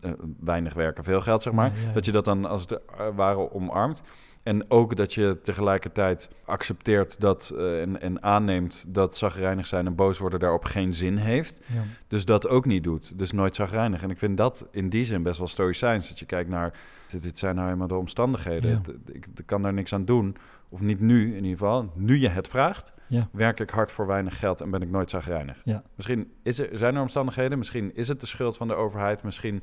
eh, 0.00 0.10
weinig 0.40 0.74
werken, 0.74 1.04
veel 1.04 1.20
geld, 1.20 1.42
zeg 1.42 1.52
maar. 1.52 1.72
Ja, 1.74 1.86
ja. 1.86 1.92
Dat 1.92 2.04
je 2.04 2.12
dat 2.12 2.24
dan 2.24 2.44
als 2.44 2.60
het 2.60 2.80
ware 3.14 3.52
omarmt. 3.52 4.02
En 4.42 4.70
ook 4.70 4.96
dat 4.96 5.14
je 5.14 5.38
tegelijkertijd 5.42 6.30
accepteert 6.44 7.20
dat, 7.20 7.52
eh, 7.56 7.80
en, 7.82 8.00
en 8.00 8.22
aanneemt 8.22 8.84
dat 8.88 9.16
zagrijnig 9.16 9.66
zijn 9.66 9.86
en 9.86 9.94
boos 9.94 10.18
worden 10.18 10.40
daarop 10.40 10.64
geen 10.64 10.94
zin 10.94 11.16
heeft. 11.16 11.60
Ja. 11.66 11.82
Dus 12.06 12.24
dat 12.24 12.48
ook 12.48 12.66
niet 12.66 12.84
doet. 12.84 13.18
Dus 13.18 13.32
nooit 13.32 13.54
zagrijnig. 13.54 14.02
En 14.02 14.10
ik 14.10 14.18
vind 14.18 14.36
dat 14.36 14.66
in 14.70 14.88
die 14.88 15.04
zin 15.04 15.22
best 15.22 15.38
wel 15.38 15.48
stoïcijns. 15.48 16.08
Dat 16.08 16.18
je 16.18 16.26
kijkt 16.26 16.50
naar, 16.50 16.72
dit, 17.08 17.22
dit 17.22 17.38
zijn 17.38 17.54
nou 17.54 17.70
eenmaal 17.70 17.88
de 17.88 17.94
omstandigheden. 17.94 18.82
Ik 19.12 19.26
kan 19.46 19.62
daar 19.62 19.72
niks 19.72 19.92
aan 19.92 20.04
doen. 20.04 20.36
Of 20.68 20.80
niet 20.80 21.00
nu 21.00 21.20
in 21.36 21.44
ieder 21.44 21.58
geval. 21.58 21.92
Nu 21.94 22.18
je 22.18 22.28
het 22.28 22.48
vraagt, 22.48 22.92
Ja. 23.06 23.28
werk 23.32 23.60
ik 23.60 23.70
hard 23.70 23.92
voor 23.92 24.06
weinig 24.06 24.38
geld 24.38 24.60
en 24.60 24.70
ben 24.70 24.82
ik 24.82 24.90
nooit 24.90 25.10
zagrijnig. 25.10 25.60
Ja. 25.64 25.82
Misschien 25.94 26.32
is 26.42 26.58
er, 26.58 26.68
zijn 26.78 26.94
er 26.94 27.00
omstandigheden, 27.00 27.58
misschien 27.58 27.94
is 27.94 28.08
het 28.08 28.20
de 28.20 28.26
schuld 28.26 28.56
van 28.56 28.68
de 28.68 28.74
overheid, 28.74 29.22
misschien 29.22 29.62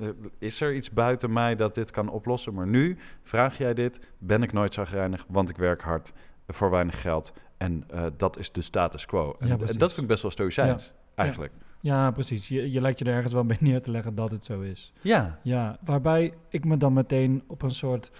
eh, 0.00 0.08
is 0.38 0.60
er 0.60 0.74
iets 0.74 0.90
buiten 0.90 1.32
mij 1.32 1.54
dat 1.54 1.74
dit 1.74 1.90
kan 1.90 2.08
oplossen. 2.08 2.54
Maar 2.54 2.66
nu 2.66 2.96
vraag 3.22 3.58
jij 3.58 3.74
dit, 3.74 4.10
ben 4.18 4.42
ik 4.42 4.52
nooit 4.52 4.74
zagrijnig, 4.74 5.24
want 5.28 5.50
ik 5.50 5.56
werk 5.56 5.82
hard 5.82 6.12
voor 6.46 6.70
weinig 6.70 7.00
geld. 7.00 7.32
En 7.56 7.84
eh, 7.88 8.04
dat 8.16 8.38
is 8.38 8.52
de 8.52 8.62
status 8.62 9.06
quo. 9.06 9.36
En, 9.38 9.46
Ja, 9.46 9.52
en 9.52 9.58
precies. 9.58 9.76
dat 9.76 9.88
vind 9.88 10.02
ik 10.02 10.08
best 10.08 10.22
wel 10.22 10.30
stoïcijns, 10.30 10.92
eigenlijk. 11.14 11.52
ja, 11.80 12.10
precies. 12.10 12.48
Je, 12.48 12.70
je 12.70 12.80
lijkt 12.80 12.98
je 12.98 13.04
er 13.04 13.14
ergens 13.14 13.32
wel 13.32 13.44
bij 13.46 13.56
neer 13.60 13.82
te 13.82 13.90
leggen 13.90 14.14
dat 14.14 14.30
het 14.30 14.44
zo 14.44 14.60
is. 14.60 14.92
Ja, 15.00 15.38
Ja, 15.42 15.78
waarbij 15.84 16.34
ik 16.48 16.64
me 16.64 16.76
dan 16.76 16.92
meteen 16.92 17.42
op 17.46 17.62
een 17.62 17.70
soort 17.74 18.10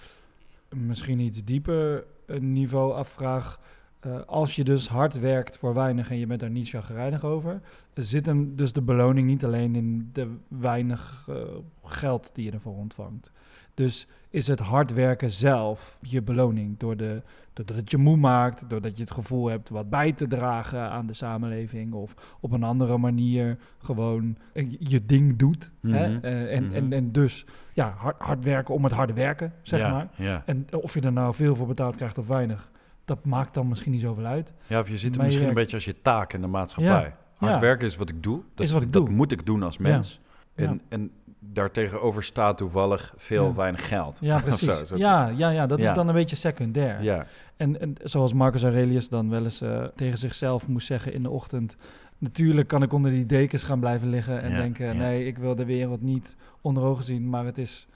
misschien 0.69 1.19
iets 1.19 1.43
dieper 1.43 2.05
eh, 2.29 2.39
niveau 2.39 2.93
afvraag. 2.93 3.59
Eh, 3.99 4.11
als 4.25 4.55
je 4.55 4.63
dus 4.63 4.87
hard 4.87 5.19
werkt 5.19 5.57
voor 5.57 5.73
weinig 5.73 6.09
en 6.09 6.17
je 6.17 6.27
bent 6.27 6.39
daar 6.39 6.49
niet 6.49 6.69
chagrijnig 6.69 7.23
over, 7.23 7.61
zit 7.93 8.25
hem 8.25 8.55
dus 8.55 8.73
de 8.73 8.81
beloning 8.81 9.27
niet 9.27 9.45
alleen 9.45 9.75
in 9.75 10.09
de 10.13 10.35
weinig 10.47 11.25
eh, 11.29 11.35
geld 11.83 12.29
die 12.33 12.45
je 12.45 12.51
ervoor 12.51 12.75
ontvangt. 12.75 13.31
Dus 13.73 14.07
is 14.29 14.47
het 14.47 14.59
hard 14.59 14.93
werken 14.93 15.31
zelf 15.31 15.97
je 16.01 16.21
beloning, 16.21 16.77
door 16.77 16.97
de, 16.97 17.21
doordat 17.53 17.75
het 17.75 17.91
je 17.91 17.97
moe 17.97 18.17
maakt, 18.17 18.69
doordat 18.69 18.95
je 18.97 19.03
het 19.03 19.11
gevoel 19.11 19.47
hebt 19.49 19.69
wat 19.69 19.89
bij 19.89 20.11
te 20.13 20.27
dragen 20.27 20.89
aan 20.91 21.05
de 21.07 21.13
samenleving 21.13 21.93
of 21.93 22.37
op 22.39 22.51
een 22.51 22.63
andere 22.63 22.97
manier 22.97 23.57
gewoon 23.77 24.37
eh, 24.53 24.71
je- 24.79 25.05
ding 25.05 25.37
doet. 25.37 25.71
hè? 25.81 26.07
Mhm. 26.09 26.25
Eh, 26.25 26.55
en, 26.55 26.63
Mhm. 26.63 26.73
en, 26.75 26.93
en 26.93 27.11
dus 27.11 27.45
ja, 27.73 27.93
hard, 27.97 28.15
hard 28.21 28.43
werken 28.43 28.73
om 28.73 28.83
het 28.83 28.93
harde 28.93 29.13
werken, 29.13 29.53
zeg 29.61 29.79
ja, 29.79 29.91
maar. 29.91 30.07
Ja. 30.15 30.43
En 30.45 30.65
of 30.71 30.93
je 30.93 31.01
er 31.01 31.11
nou 31.13 31.33
veel 31.33 31.55
voor 31.55 31.67
betaald 31.67 31.95
krijgt 31.95 32.17
of 32.17 32.27
weinig, 32.27 32.71
dat 33.09 33.25
maakt 33.25 33.53
dan 33.53 33.67
misschien 33.67 33.91
niet 33.91 34.01
zoveel 34.01 34.25
uit. 34.25 34.53
ja, 34.67 34.79
of 34.79 34.89
je 34.89 34.97
ziet 34.97 35.13
het 35.13 35.23
misschien 35.23 35.43
je- 35.43 35.49
een 35.49 35.55
beetje 35.55 35.75
als 35.75 35.85
je 35.85 36.01
taak 36.01 36.33
in 36.33 36.41
de 36.41 36.47
maatschappij. 36.47 37.15
Hard 37.37 37.53
ja. 37.53 37.59
werken 37.59 37.87
is 37.87 37.95
wat 37.95 38.09
ik 38.09 38.23
doe. 38.23 38.41
Dat, 38.55 38.65
Is 38.65 38.71
wat 38.71 38.81
ik 38.81 38.93
dat 38.93 39.05
doe. 39.05 39.15
moet 39.15 39.31
ik 39.31 39.45
doen 39.45 39.63
als 39.63 39.77
mens. 39.77 40.19
Ja. 40.55 40.65
En, 40.65 40.81
en 40.89 41.11
daartegenover 41.39 42.23
staat 42.23 42.57
toevallig 42.57 43.13
veel 43.17 43.55
weinig 43.55 43.87
geld. 43.87 44.17
Ja, 44.21 44.39
precies. 44.41 44.81
zo, 44.87 44.97
ja, 44.97 45.27
ja, 45.27 45.49
ja, 45.49 45.67
dat 45.67 45.79
is 45.79 45.93
dan 45.93 46.07
een 46.07 46.13
beetje 46.13 46.35
secundair. 46.35 47.03
Ja, 47.03 47.25
En, 47.57 47.81
en 47.81 47.95
zoals 48.03 48.33
Marcus 48.33 48.63
Aurelius 48.63 49.09
dan 49.09 49.29
wel 49.29 49.43
eens 49.43 49.61
eh, 49.61 49.83
tegen 49.95 50.17
zichzelf 50.17 50.67
moest 50.67 50.87
zeggen 50.87 51.13
in 51.13 51.23
de 51.23 51.29
ochtend... 51.29 51.75
Natuurlijk 52.17 52.67
kan 52.67 52.83
ik 52.83 52.93
onder 52.93 53.11
die 53.11 53.25
dekens 53.25 53.63
gaan 53.63 53.79
blijven 53.79 54.09
liggen 54.09 54.41
en 54.41 54.55
denken... 54.55 54.97
nee, 54.97 55.25
ik 55.25 55.37
wil 55.37 55.55
de 55.55 55.65
wereld 55.65 56.01
niet 56.01 56.35
onder 56.61 56.83
ogen 56.83 57.03
zien, 57.03 57.29
maar 57.29 57.45
het 57.45 57.57
is 57.57 57.87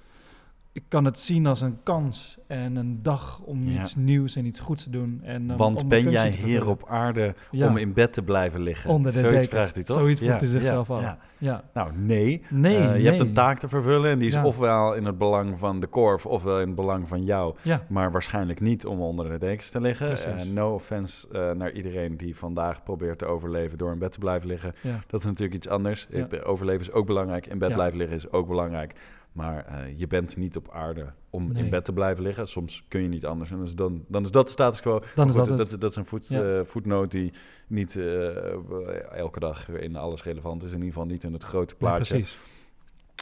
ik 0.73 0.83
kan 0.87 1.05
het 1.05 1.19
zien 1.19 1.45
als 1.45 1.61
een 1.61 1.77
kans 1.83 2.37
en 2.47 2.75
een 2.75 2.99
dag 3.03 3.41
om 3.41 3.63
Ja. 3.63 3.81
iets 3.81 3.95
nieuws 3.95 4.35
en 4.35 4.45
iets 4.45 4.59
goeds 4.59 4.83
te 4.83 4.89
doen. 4.89 5.19
En, 5.23 5.49
um, 5.49 5.57
Want 5.57 5.87
ben 5.87 6.09
jij 6.09 6.29
hier 6.29 6.67
op 6.67 6.83
aarde 6.87 7.35
Ja. 7.51 7.67
om 7.67 7.77
in 7.77 7.93
bed 7.93 8.13
te 8.13 8.21
blijven 8.23 8.61
liggen? 8.61 8.89
Onder 8.89 9.11
de 9.11 9.19
Zoiets 9.19 9.33
dekens. 9.41 9.53
vraagt 9.59 9.75
hij 9.75 9.83
toch? 9.83 9.97
Zoiets 9.99 10.19
vroeg 10.19 10.37
hij 10.39 10.47
zichzelf 10.47 10.89
af. 10.91 11.01
ja. 11.01 11.17
Ja. 11.37 11.63
Nou, 11.73 11.91
nee. 11.95 12.41
Nee, 12.49 12.77
Eh, 12.77 12.99
je 13.01 13.07
hebt 13.07 13.19
een 13.19 13.33
taak 13.33 13.59
te 13.59 13.67
vervullen 13.69 14.11
en 14.11 14.19
die 14.19 14.27
is 14.27 14.33
Ja. 14.33 14.45
ofwel 14.45 14.93
in 14.95 15.05
het 15.05 15.17
belang 15.17 15.59
van 15.59 15.79
de 15.79 15.87
korf 15.87 16.25
ofwel 16.25 16.59
in 16.59 16.67
het 16.67 16.75
belang 16.75 17.07
van 17.07 17.23
jou. 17.23 17.55
Ja, 17.61 17.83
Maar 17.89 18.11
waarschijnlijk 18.11 18.59
niet 18.59 18.85
om 18.85 19.01
onder 19.01 19.29
de 19.29 19.37
dekens 19.37 19.69
te 19.69 19.81
liggen. 19.81 20.17
Eh, 20.37 20.43
no 20.45 20.73
offense 20.73 21.27
eh, 21.31 21.51
naar 21.51 21.71
iedereen 21.71 22.17
die 22.17 22.35
vandaag 22.37 22.83
probeert 22.83 23.17
te 23.19 23.25
overleven 23.25 23.77
door 23.77 23.91
in 23.91 23.99
bed 23.99 24.11
te 24.11 24.19
blijven 24.19 24.47
liggen. 24.47 24.73
ja. 24.81 24.99
Dat 25.07 25.19
is 25.19 25.25
natuurlijk 25.25 25.53
iets 25.53 25.67
anders. 25.69 26.07
Ja. 26.09 26.25
De 26.25 26.43
overleven 26.43 26.81
is 26.81 26.91
ook 26.91 27.05
belangrijk. 27.05 27.45
In 27.45 27.57
bed 27.57 27.69
Ja. 27.69 27.75
blijven 27.75 27.97
liggen 27.97 28.15
is 28.17 28.31
ook 28.31 28.47
belangrijk. 28.47 28.93
Maar 29.33 29.65
eh, 29.65 29.97
je 29.99 30.07
bent 30.07 30.37
niet 30.37 30.57
op 30.57 30.69
aarde 30.71 31.13
om 31.29 31.51
Nee. 31.51 31.63
in 31.63 31.69
bed 31.69 31.85
te 31.85 31.93
blijven 31.93 32.23
liggen. 32.23 32.47
Soms 32.47 32.83
kun 32.87 33.01
je 33.01 33.07
niet 33.07 33.25
anders. 33.25 33.51
En 33.51 33.59
dus 33.59 33.75
dan, 33.75 34.05
dan 34.07 34.23
is 34.23 34.31
dat 34.31 34.45
de 34.45 34.51
status 34.51 34.81
quo. 34.81 34.99
Dan 34.99 35.09
Maar 35.15 35.25
is 35.25 35.33
goed, 35.33 35.57
dat 35.57 35.79
dat, 35.79 35.89
is 35.91 35.95
een 35.95 36.05
voet, 36.05 36.27
Ja. 36.27 36.41
eh, 36.57 36.65
voetnoot 36.65 37.11
die 37.11 37.33
niet 37.67 37.95
eh, 37.95 39.11
elke 39.17 39.39
dag 39.39 39.69
in 39.69 39.95
alles 39.95 40.23
relevant 40.23 40.63
is. 40.63 40.69
In 40.69 40.75
ieder 40.77 40.91
geval 40.91 41.05
niet 41.07 41.23
in 41.23 41.33
het 41.33 41.43
grote 41.43 41.73
Ja, 41.73 41.79
plaatje. 41.79 42.13
precies. 42.15 42.37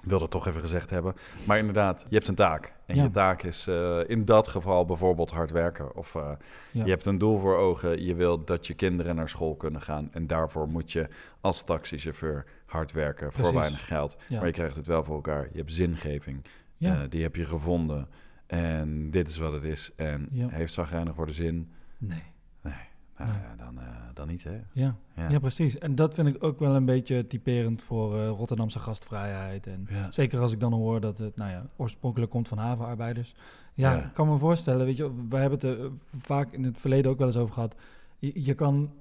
Ik 0.03 0.09
wil 0.09 0.19
dat 0.19 0.31
toch 0.31 0.47
even 0.47 0.61
gezegd 0.61 0.89
hebben. 0.89 1.13
Maar 1.45 1.57
inderdaad, 1.57 2.05
je 2.09 2.15
hebt 2.15 2.27
een 2.27 2.35
taak. 2.35 2.73
En 2.85 2.95
Ja. 2.95 3.03
je 3.03 3.09
taak 3.09 3.43
is 3.43 3.67
eh, 3.67 3.99
in 4.07 4.25
dat 4.25 4.47
geval 4.47 4.85
bijvoorbeeld 4.85 5.31
hard 5.31 5.51
werken. 5.51 5.95
Of 5.95 6.15
eh, 6.15 6.31
Ja. 6.71 6.83
je 6.83 6.89
hebt 6.89 7.05
een 7.05 7.17
doel 7.17 7.39
voor 7.39 7.57
ogen. 7.57 8.03
Je 8.05 8.15
wilt 8.15 8.47
dat 8.47 8.67
je 8.67 8.73
kinderen 8.73 9.15
naar 9.15 9.29
school 9.29 9.55
kunnen 9.55 9.81
gaan. 9.81 10.09
En 10.11 10.27
daarvoor 10.27 10.67
moet 10.67 10.91
je 10.91 11.07
als 11.41 11.63
taxichauffeur 11.63 12.45
hard 12.65 12.91
werken 12.91 13.33
voor 13.33 13.53
weinig 13.53 13.87
geld. 13.87 14.17
Ja. 14.27 14.37
Maar 14.37 14.45
je 14.47 14.53
krijgt 14.53 14.75
het 14.75 14.87
wel 14.87 15.03
voor 15.03 15.15
elkaar. 15.15 15.47
Je 15.51 15.57
hebt 15.57 15.73
zingeving. 15.73 16.45
Eh, 16.79 16.99
die 17.09 17.21
heb 17.21 17.35
je 17.35 17.45
gevonden. 17.45 18.07
En 18.47 19.11
dit 19.11 19.27
is 19.27 19.37
wat 19.37 19.53
het 19.53 19.63
is. 19.63 19.91
En 19.95 20.27
heeft 20.33 20.73
zagrijnig 20.73 21.15
voor 21.15 21.25
de 21.25 21.33
zin? 21.33 21.71
Nee. 21.97 22.23
Nee. 22.61 22.73
Nou, 23.17 23.31
Nee. 23.31 23.39
ja, 23.41 23.55
dan, 23.57 23.79
dan 24.15 24.27
niet, 24.27 24.43
hè? 24.43 24.59
Ja. 24.73 24.95
Ja. 25.15 25.29
Ja. 25.29 25.39
precies. 25.39 25.77
En 25.77 25.95
dat 25.95 26.13
vind 26.13 26.27
ik 26.27 26.43
ook 26.43 26.59
wel 26.59 26.75
een 26.75 26.85
beetje 26.85 27.27
typerend 27.27 27.81
voor 27.81 28.17
eh, 28.19 28.27
Rotterdamse 28.27 28.79
gastvrijheid. 28.79 29.67
En 29.67 29.87
Ja. 29.89 30.11
zeker 30.11 30.39
als 30.39 30.51
ik 30.51 30.59
dan 30.59 30.73
hoor 30.73 30.99
dat 31.01 31.17
het 31.17 31.35
nou 31.35 31.51
ja, 31.51 31.65
oorspronkelijk 31.75 32.31
komt 32.31 32.47
van 32.47 32.57
havenarbeiders. 32.57 33.33
Ja, 33.73 33.93
ik 33.95 34.13
kan 34.13 34.27
me 34.29 34.37
voorstellen, 34.37 34.85
weet 34.85 34.97
je, 34.97 35.11
we 35.29 35.37
hebben 35.37 35.59
het 35.59 35.63
er 35.63 35.85
eh, 35.85 35.91
vaak 36.17 36.51
in 36.53 36.63
het 36.63 36.79
verleden 36.79 37.11
ook 37.11 37.17
wel 37.17 37.27
eens 37.27 37.37
over 37.37 37.53
gehad. 37.53 37.75
Je, 38.19 38.31
je 38.43 38.53
kan, 38.53 38.91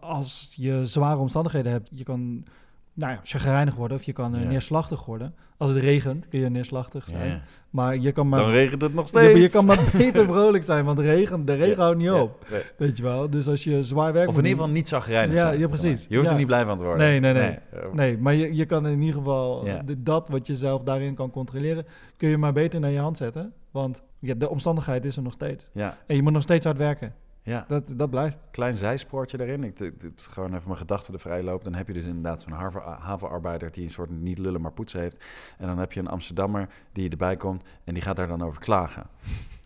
als 0.00 0.52
je 0.56 0.86
zware 0.86 1.18
omstandigheden 1.18 1.72
hebt, 1.72 1.90
je 1.94 2.04
kan 2.04 2.44
nou 2.94 3.12
ja, 3.12 3.20
chagrijnig 3.22 3.74
worden 3.74 3.96
of 3.96 4.02
je 4.02 4.12
kan 4.12 4.34
eh, 4.34 4.42
Ja. 4.42 4.48
neerslachtig 4.48 5.04
worden. 5.04 5.34
Als 5.56 5.70
het 5.70 5.78
regent 5.78 6.28
kun 6.28 6.40
je 6.40 6.48
neerslachtig 6.50 7.08
zijn. 7.08 7.28
Ja. 7.28 7.42
Maar 7.70 7.96
je 7.96 8.12
kan 8.12 8.28
maar, 8.28 8.40
Dan 8.40 8.50
regent 8.50 8.82
het 8.82 8.94
nog 8.94 9.08
steeds. 9.08 9.40
je 9.40 9.50
kan 9.50 9.66
maar 9.66 9.78
beter 9.98 10.24
vrolijk 10.24 10.64
zijn, 10.64 10.84
want 10.84 10.96
de 10.96 11.02
regen, 11.02 11.44
de 11.44 11.54
regen 11.54 11.82
houdt 11.82 11.98
niet 11.98 12.10
op. 12.10 12.46
nee. 12.50 12.60
Weet 12.76 12.96
je 12.96 13.02
wel? 13.02 13.30
Dus 13.30 13.48
als 13.48 13.64
je 13.64 13.82
zwaar 13.82 14.12
werk 14.12 14.28
Of 14.28 14.34
in 14.38 14.42
ieder 14.44 14.56
geval 14.58 14.72
niet 14.72 14.88
zagrijnig 14.88 15.34
Ja, 15.34 15.40
zijn. 15.40 15.58
ja, 15.58 15.66
precies. 15.66 16.06
Je 16.08 16.16
hoeft 16.16 16.30
er 16.30 16.36
niet 16.36 16.46
blij 16.46 16.64
van 16.64 16.76
te 16.76 16.84
worden. 16.84 17.06
Nee, 17.06 17.20
nee, 17.20 17.32
nee. 17.32 17.42
Eh, 17.70 17.92
Nee, 17.92 18.18
maar 18.18 18.34
je, 18.34 18.54
je 18.54 18.64
kan 18.64 18.86
in 18.86 19.00
ieder 19.00 19.14
geval 19.18 19.64
de- 19.84 20.02
dat 20.02 20.28
wat 20.28 20.46
je 20.46 20.54
zelf 20.54 20.82
daarin 20.82 21.14
kan 21.14 21.30
controleren, 21.30 21.86
kun 22.16 22.28
je 22.28 22.36
maar 22.38 22.52
beter 22.52 22.80
naar 22.80 22.90
je 22.90 22.98
hand 23.00 23.16
zetten. 23.16 23.52
Want 23.70 24.02
ja, 24.18 24.34
de 24.34 24.48
omstandigheid 24.48 25.04
is 25.04 25.16
er 25.16 25.22
nog 25.22 25.32
steeds. 25.32 25.66
Ja, 25.72 25.96
En 26.06 26.16
je 26.16 26.22
moet 26.22 26.32
nog 26.32 26.42
steeds 26.42 26.64
hard 26.64 26.78
werken. 26.78 27.14
Ja. 27.50 27.64
Dat, 27.68 27.82
dat 27.88 28.10
blijft. 28.10 28.46
Klein 28.50 28.74
zijspoortje 28.74 29.36
daarin. 29.36 29.64
Ik 29.64 29.80
ik- 29.80 30.02
gewoon 30.16 30.50
even 30.54 30.62
mijn 30.66 30.78
gedachten 30.78 31.14
er 31.14 31.20
vrij 31.20 31.42
lopen. 31.42 31.64
Dan 31.64 31.74
heb 31.74 31.86
je 31.86 31.92
dus 31.92 32.04
inderdaad 32.04 32.40
zo'n 32.42 32.52
haven- 32.52 32.82
havenarbeider 33.00 33.70
die 33.72 33.84
een 33.84 33.90
soort 33.90 34.10
niet 34.10 34.38
lullen 34.38 34.60
maar 34.60 34.72
poetsen 34.72 35.00
heeft. 35.00 35.24
En 35.58 35.66
dan 35.66 35.78
heb 35.78 35.92
je 35.92 36.00
een 36.00 36.08
Amsterdammer 36.08 36.68
die 36.92 37.10
erbij 37.10 37.36
komt 37.36 37.64
en 37.84 37.94
die 37.94 38.02
gaat 38.02 38.16
daar 38.16 38.28
dan 38.28 38.42
over 38.42 38.58
klagen. 38.58 39.06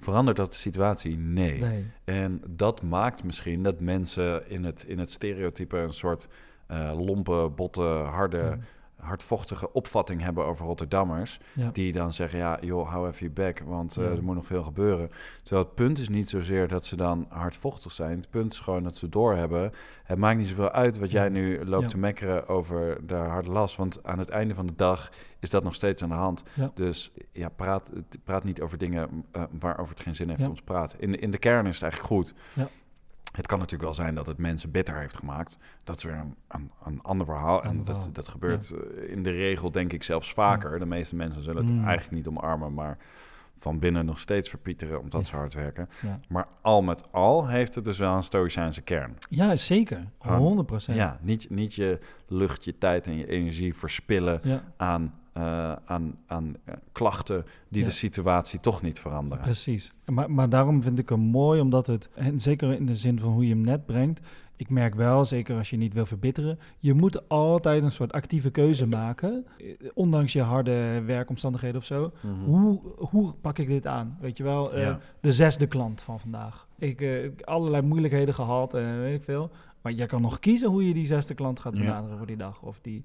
Verandert 0.01 0.37
dat 0.37 0.53
de 0.53 0.59
situatie? 0.59 1.17
Nee. 1.19 1.61
Nee. 1.61 1.87
En 2.05 2.43
dat 2.49 2.83
maakt 2.83 3.25
misschien 3.25 3.63
dat 3.63 3.81
mensen 3.81 4.51
in 4.51 4.65
het, 4.65 4.85
in 4.89 4.99
het 4.99 5.13
stereotype 5.13 5.77
een 5.79 5.93
soort 5.95 6.29
eh, 6.67 6.93
lompe, 7.07 7.51
botte, 7.57 7.83
harde, 7.83 8.37
Ja. 8.39 8.59
Hardvochtige 9.05 9.73
opvatting 9.73 10.21
hebben 10.23 10.45
over 10.45 10.67
Rotterdammers. 10.67 11.41
Ja. 11.55 11.71
Die 11.73 11.93
dan 11.93 12.13
zeggen, 12.13 12.39
ja 12.39 12.59
joh, 12.61 12.89
hou 12.91 13.09
even 13.09 13.27
je 13.27 13.33
bek, 13.33 13.63
want 13.67 13.97
eh, 13.97 14.05
Ja. 14.05 14.11
er 14.11 14.23
moet 14.25 14.35
nog 14.35 14.47
veel 14.47 14.63
gebeuren. 14.63 15.11
Terwijl 15.43 15.67
het 15.67 15.75
punt 15.75 15.99
is 15.99 16.09
niet 16.09 16.29
zozeer 16.29 16.69
dat 16.69 16.87
ze 16.87 16.97
dan 16.97 17.27
hardvochtig 17.29 17.93
zijn. 17.93 18.17
Het 18.19 18.31
punt 18.31 18.53
is 18.53 18.61
gewoon 18.61 18.83
dat 18.83 18.97
ze 18.97 19.09
doorhebben. 19.09 19.73
Het 20.05 20.19
maakt 20.19 20.39
niet 20.39 20.49
zoveel 20.49 20.71
uit 20.71 20.99
wat 20.99 21.11
jij 21.11 21.29
nu 21.29 21.65
loopt 21.65 21.83
Ja. 21.83 21.89
te 21.89 21.99
mekkeren 21.99 22.49
over 22.49 23.07
de 23.07 23.15
harde 23.15 23.51
last. 23.51 23.77
Want 23.77 24.05
aan 24.05 24.19
het 24.19 24.29
einde 24.29 24.55
van 24.55 24.67
de 24.67 24.75
dag 24.77 25.11
is 25.39 25.51
dat 25.51 25.63
nog 25.65 25.75
steeds 25.75 26.03
aan 26.03 26.09
de 26.09 26.15
hand. 26.15 26.43
Dus 26.75 27.13
ja, 27.33 27.49
praat, 27.49 27.93
praat 28.25 28.45
niet 28.45 28.61
over 28.61 28.79
dingen 28.79 29.25
eh, 29.33 29.43
waarover 29.59 29.95
het 29.95 30.03
geen 30.03 30.15
zin 30.15 30.29
heeft 30.29 30.47
om 30.49 30.57
te 30.57 30.63
praten. 30.63 31.01
In, 31.01 31.11
de- 31.13 31.19
in 31.19 31.31
de 31.31 31.39
kern 31.39 31.67
is 31.67 31.75
het 31.75 31.83
eigenlijk 31.83 32.13
goed. 32.13 32.35
Het 33.37 33.47
kan 33.47 33.59
natuurlijk 33.59 33.85
wel 33.85 34.05
zijn 34.05 34.15
dat 34.15 34.27
het 34.27 34.39
mensen 34.39 34.71
bitter 34.71 34.99
heeft 34.99 35.17
gemaakt. 35.17 35.59
Dat 35.85 35.97
is 35.97 36.03
weer 36.05 36.15
een, 36.15 36.35
een, 36.49 36.71
een 36.85 37.03
ander 37.03 37.27
verhaal. 37.27 37.63
en 37.65 37.85
dat, 37.85 38.09
dat 38.13 38.29
gebeurt 38.29 38.71
eh, 38.71 39.11
in 39.11 39.23
de 39.23 39.31
regel, 39.31 39.71
denk 39.71 39.93
ik, 39.93 40.03
zelfs 40.03 40.33
vaker. 40.33 40.79
De 40.79 40.87
meeste 40.87 41.17
mensen 41.17 41.43
zullen 41.43 41.65
het 41.65 41.73
Mm. 41.75 41.85
eigenlijk 41.85 42.17
niet 42.17 42.27
omarmen, 42.27 42.75
maar 42.75 42.99
van 43.59 43.79
binnen 43.79 44.05
nog 44.07 44.19
steeds 44.19 44.49
verpieteren 44.49 45.01
omdat 45.01 45.21
Ja. 45.23 45.27
ze 45.29 45.37
hard 45.37 45.53
werken. 45.53 45.89
Ja. 46.03 46.21
Maar 46.29 46.49
al 46.61 46.83
met 46.83 47.13
al 47.13 47.49
heeft 47.49 47.75
het 47.75 47.85
dus 47.85 47.99
wel 47.99 48.15
een 48.17 48.23
stoïcijnse 48.23 48.83
kern. 48.83 49.17
ja, 49.29 49.57
zeker. 49.57 50.05
Gewoon, 50.21 50.39
100 50.39 50.67
procent. 50.67 50.97
Ja, 50.97 51.19
niet, 51.21 51.51
niet 51.51 51.75
je 51.75 51.99
lucht, 52.29 52.65
je 52.65 52.79
tijd 52.79 53.07
en 53.07 53.17
je 53.17 53.27
energie 53.27 53.75
verspillen 53.75 54.41
aan, 54.77 55.15
eh, 55.35 55.73
aan, 55.85 56.15
aan 56.27 56.55
eh, 56.65 56.75
klachten 56.93 57.45
die 57.69 57.81
Ja. 57.81 57.87
de 57.87 57.93
situatie 57.95 58.61
toch 58.61 58.83
niet 58.83 58.99
veranderen. 58.99 59.43
precies. 59.43 59.93
Maar, 60.07 60.31
maar 60.31 60.49
daarom 60.49 60.83
vind 60.83 60.99
ik 60.99 61.09
hem 61.09 61.21
mooi, 61.21 61.61
omdat 61.61 61.87
het, 61.87 62.09
en 62.15 62.41
zeker 62.41 62.73
in 62.73 62.87
de 62.87 62.97
zin 62.97 63.19
van 63.19 63.33
hoe 63.33 63.43
je 63.47 63.55
hem 63.55 63.65
net 63.65 63.87
brengt, 63.87 64.21
ik 64.57 64.71
merk 64.71 64.95
wel, 64.95 65.25
zeker 65.25 65.57
als 65.57 65.71
je 65.71 65.77
niet 65.77 65.93
wil 65.95 66.07
verbitteren, 66.07 66.59
je 66.79 66.95
moet 66.95 67.29
altijd 67.29 67.83
een 67.83 67.91
soort 67.93 68.13
actieve 68.13 68.51
keuze 68.51 68.87
maken, 68.87 69.47
eh, 69.59 69.67
ondanks 69.95 70.33
je 70.33 70.43
harde 70.43 71.03
werkomstandigheden 71.07 71.77
of 71.81 71.85
zo. 71.87 72.13
Mhm. 72.21 72.45
Hoe, 72.45 72.81
hoe 72.97 73.33
pak 73.41 73.59
ik 73.59 73.69
dit 73.69 73.87
aan? 73.87 74.17
Weet 74.21 74.37
je 74.37 74.43
wel, 74.43 74.71
de 75.21 75.33
zesde 75.33 75.67
klant 75.67 76.01
van 76.03 76.21
vandaag. 76.21 76.67
Ik 76.79 77.01
heb 77.01 77.43
allerlei 77.45 77.83
moeilijkheden 77.83 78.35
gehad 78.35 78.75
en 78.75 79.01
weet 79.01 79.15
ik 79.17 79.23
veel. 79.23 79.51
Maar 79.83 79.93
je 79.93 80.07
kan 80.07 80.21
nog 80.23 80.39
kiezen 80.39 80.69
hoe 80.69 80.89
je 80.89 80.95
die 80.95 81.07
zesde 81.07 81.35
klant 81.35 81.61
gaat 81.61 81.73
Ja. 81.73 81.79
benaderen 81.79 82.17
voor 82.19 82.27
die 82.27 82.37
dag. 82.37 82.63
Of 82.63 82.79
die, 82.81 83.05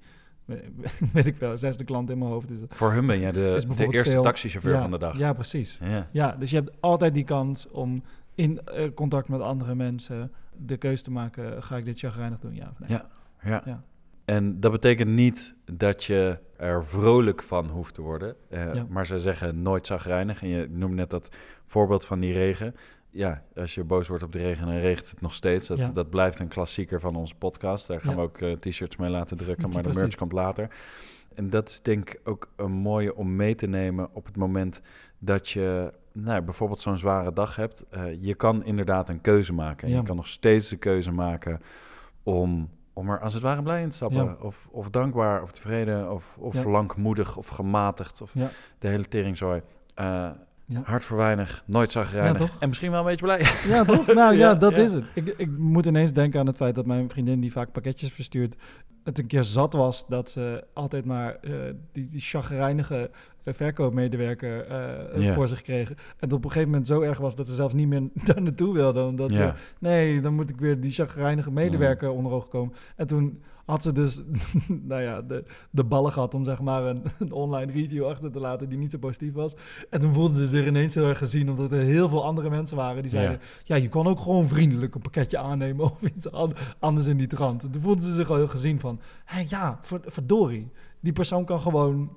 weet 1.14 1.26
ik 1.26 1.36
veel, 1.36 1.58
zesde 1.58 1.84
klant 1.84 2.10
in 2.10 2.18
mijn 2.18 2.32
hoofd. 2.32 2.50
Is, 2.52 2.60
Voor 2.70 2.92
hun 2.92 3.06
ben 3.08 3.20
jij 3.20 3.32
de, 3.32 3.64
de 3.78 3.88
eerste 3.92 4.12
veel- 4.12 4.22
taxichauffeur 4.22 4.74
ja, 4.74 4.82
van 4.82 4.92
de 4.92 4.98
dag. 5.00 5.18
Ja, 5.18 5.34
precies. 5.34 5.80
Ja. 5.84 6.08
Ja, 6.12 6.36
dus 6.40 6.50
je 6.50 6.56
hebt 6.56 6.72
altijd 6.80 7.14
die 7.14 7.24
kans 7.24 7.68
om 7.68 8.04
in 8.36 8.60
eh, 8.66 8.90
contact 8.96 9.30
met 9.30 9.42
andere 9.42 9.76
mensen 9.76 10.32
de 10.58 10.78
keuze 10.78 11.04
te 11.04 11.12
maken. 11.12 11.64
Ga 11.64 11.78
ik 11.78 11.86
dit 11.86 12.00
chagrijnig 12.00 12.40
doen, 12.40 12.56
ja 12.56 12.70
of 12.72 12.80
nee? 12.80 12.98
Ja. 12.98 13.06
Ja. 13.44 13.62
Ja. 13.66 13.84
En 14.26 14.60
dat 14.60 14.72
betekent 14.72 15.10
niet 15.10 15.56
dat 15.74 16.04
je 16.04 16.40
er 16.58 16.86
vrolijk 16.86 17.44
van 17.44 17.70
hoeft 17.70 17.94
te 17.94 18.02
worden. 18.02 18.36
eh. 18.50 18.84
Maar 18.90 19.06
ze 19.06 19.20
zeggen 19.20 19.62
nooit 19.62 19.88
zagrijnig. 19.88 20.42
En 20.42 20.48
je 20.48 20.68
noemde 20.70 20.96
net 20.96 21.10
dat 21.10 21.32
voorbeeld 21.66 22.06
van 22.06 22.20
die 22.20 22.34
regen. 22.34 22.76
Ja, 23.12 23.44
als 23.56 23.76
je 23.76 23.84
boos 23.84 24.08
wordt 24.08 24.24
op 24.24 24.32
de 24.32 24.38
regen, 24.40 24.66
dan 24.68 24.76
regent 24.76 25.10
het 25.10 25.22
nog 25.22 25.34
steeds. 25.34 25.68
Dat, 25.68 25.78
Ja. 25.78 25.92
dat 25.92 26.10
blijft 26.10 26.40
een 26.40 26.48
klassieker 26.48 27.00
van 27.00 27.16
onze 27.16 27.36
podcast. 27.36 27.88
Daar 27.88 28.02
gaan 28.02 28.12
Ja. 28.12 28.16
we 28.18 28.22
ook 28.24 28.38
eh, 28.38 28.52
t-shirts 28.52 28.96
mee 28.98 29.10
laten 29.10 29.38
drukken, 29.38 29.70
maar 29.74 29.84
de 29.84 30.00
merch 30.00 30.16
komt 30.16 30.32
later. 30.32 30.70
En 31.36 31.50
dat 31.50 31.70
is 31.70 31.82
denk 31.82 32.10
ik 32.10 32.20
ook 32.24 32.52
een 32.56 32.72
mooie 32.72 33.16
om 33.16 33.36
mee 33.36 33.56
te 33.56 33.68
nemen 33.68 34.10
op 34.14 34.26
het 34.26 34.38
moment 34.38 34.82
dat 35.20 35.50
je 35.50 35.94
nou, 36.14 36.42
bijvoorbeeld 36.42 36.82
zo'n 36.82 36.98
zware 36.98 37.34
dag 37.34 37.56
hebt. 37.56 37.86
Eh, 37.90 38.04
je 38.24 38.34
kan 38.36 38.64
inderdaad 38.64 39.10
een 39.10 39.22
keuze 39.22 39.54
maken. 39.54 39.88
En 39.88 39.94
Ja. 39.94 40.00
je 40.00 40.06
kan 40.06 40.16
nog 40.16 40.28
steeds 40.28 40.70
de 40.70 40.78
keuze 40.78 41.12
maken 41.12 41.62
om, 42.24 42.70
om 42.94 43.10
er 43.10 43.20
als 43.20 43.34
het 43.34 43.44
ware 43.44 43.64
blij 43.64 43.82
in 43.82 43.90
te 43.90 43.96
stappen. 43.96 44.42
Of, 44.42 44.68
of 44.72 44.90
dankbaar, 44.90 45.42
of 45.42 45.52
tevreden, 45.52 46.12
of, 46.12 46.38
of 46.40 46.64
langmoedig, 46.64 47.38
of 47.38 47.48
gematigd. 47.48 48.22
Of 48.22 48.32
de 48.80 48.88
hele 48.88 49.08
teringzooi. 49.08 49.62
Eh 49.94 50.30
Ja. 50.70 50.82
Hard 50.84 51.04
voor 51.04 51.18
weinig, 51.18 51.64
nooit 51.66 51.92
zagrijnig. 51.92 52.42
Ja, 52.42 52.50
en 52.60 52.68
misschien 52.68 52.92
wel 52.92 53.00
een 53.00 53.06
beetje 53.06 53.26
blij. 53.26 53.46
Ja, 53.68 53.84
toch? 53.84 54.06
Nou 54.06 54.34
ja, 54.34 54.40
Ja, 54.50 54.56
dat 54.56 54.78
is 54.78 54.92
het. 54.92 55.04
Ik, 55.14 55.34
ik 55.38 55.58
moet 55.58 55.86
ineens 55.86 56.14
denken 56.14 56.40
aan 56.40 56.48
het 56.48 56.58
feit 56.58 56.76
dat 56.76 56.86
mijn 56.86 57.10
vriendin, 57.10 57.40
die 57.40 57.52
vaak 57.52 57.72
pakketjes 57.72 58.12
verstuurt, 58.12 58.56
het 59.04 59.20
een 59.20 59.28
keer 59.28 59.44
zat 59.44 59.74
was 59.74 60.08
dat 60.08 60.30
ze 60.30 60.64
altijd 60.74 61.06
maar 61.06 61.36
eh, 61.36 61.54
die, 61.92 62.08
die 62.10 62.22
chagrijnige 62.22 63.12
eh, 63.44 63.54
verkoopmedewerker 63.54 64.68
eh, 64.68 65.34
voor 65.34 65.48
zich 65.48 65.62
kregen. 65.62 65.96
En 65.96 66.30
dat 66.30 66.38
op 66.38 66.44
een 66.44 66.52
gegeven 66.52 66.70
moment 66.70 66.88
zo 66.88 67.02
erg 67.02 67.18
was 67.18 67.36
dat 67.36 67.48
ze 67.48 67.54
zelfs 67.54 67.74
niet 67.74 67.88
meer 67.88 68.10
daar 68.26 68.42
naartoe 68.42 68.74
wilde. 68.74 69.04
Omdat 69.04 69.34
ze, 69.34 69.54
nee, 69.80 70.22
dan 70.22 70.34
moet 70.34 70.50
ik 70.50 70.60
weer 70.60 70.80
die 70.80 70.92
chagrijnige 70.92 71.52
medewerker 71.52 72.10
onder 72.10 72.32
ogen 72.32 72.50
komen. 72.50 72.76
En 72.96 73.08
toen 73.08 73.42
had 73.70 73.82
ze 73.82 73.92
dus, 73.92 74.22
nou 74.90 75.02
ja, 75.02 75.22
de, 75.22 75.44
de 75.72 75.84
ballen 75.84 76.12
gehad 76.12 76.34
om 76.34 76.44
zeg 76.44 76.60
maar 76.62 76.84
een, 76.84 77.04
een 77.20 77.32
online 77.32 77.72
review 77.72 78.06
achter 78.06 78.32
te 78.32 78.40
laten 78.40 78.70
die 78.70 78.78
niet 78.78 78.92
zo 78.92 78.98
positief 78.98 79.34
was. 79.34 79.56
En 79.90 80.00
toen 80.00 80.14
voelden 80.14 80.36
ze 80.36 80.48
zich 80.48 80.66
ineens 80.68 80.96
heel 80.96 81.08
erg 81.08 81.18
gezien, 81.18 81.50
omdat 81.50 81.72
er 81.72 81.80
heel 81.80 82.10
veel 82.10 82.26
andere 82.26 82.50
mensen 82.50 82.78
waren 82.78 83.02
die 83.02 83.12
zeiden, 83.12 83.40
ja, 83.64 83.76
je 83.76 83.88
kan 83.90 84.08
ook 84.08 84.20
gewoon 84.20 84.48
vriendelijk 84.48 84.96
een 84.96 85.02
pakketje 85.02 85.38
aannemen 85.38 85.86
of 85.86 86.02
iets 86.16 86.32
an- 86.32 86.54
anders 86.80 87.08
in 87.08 87.18
die 87.18 87.28
trant. 87.28 87.64
En 87.64 87.72
toen 87.72 87.82
voelden 87.82 88.04
ze 88.04 88.14
zich 88.14 88.30
al 88.30 88.36
heel 88.36 88.48
gezien 88.48 88.80
van, 88.80 89.00
hé 89.26 89.44
ja, 89.48 89.78
ver- 89.82 90.02
verdorie, 90.06 90.72
die 91.00 91.14
persoon 91.14 91.46
kan 91.46 91.62
gewoon 91.62 92.10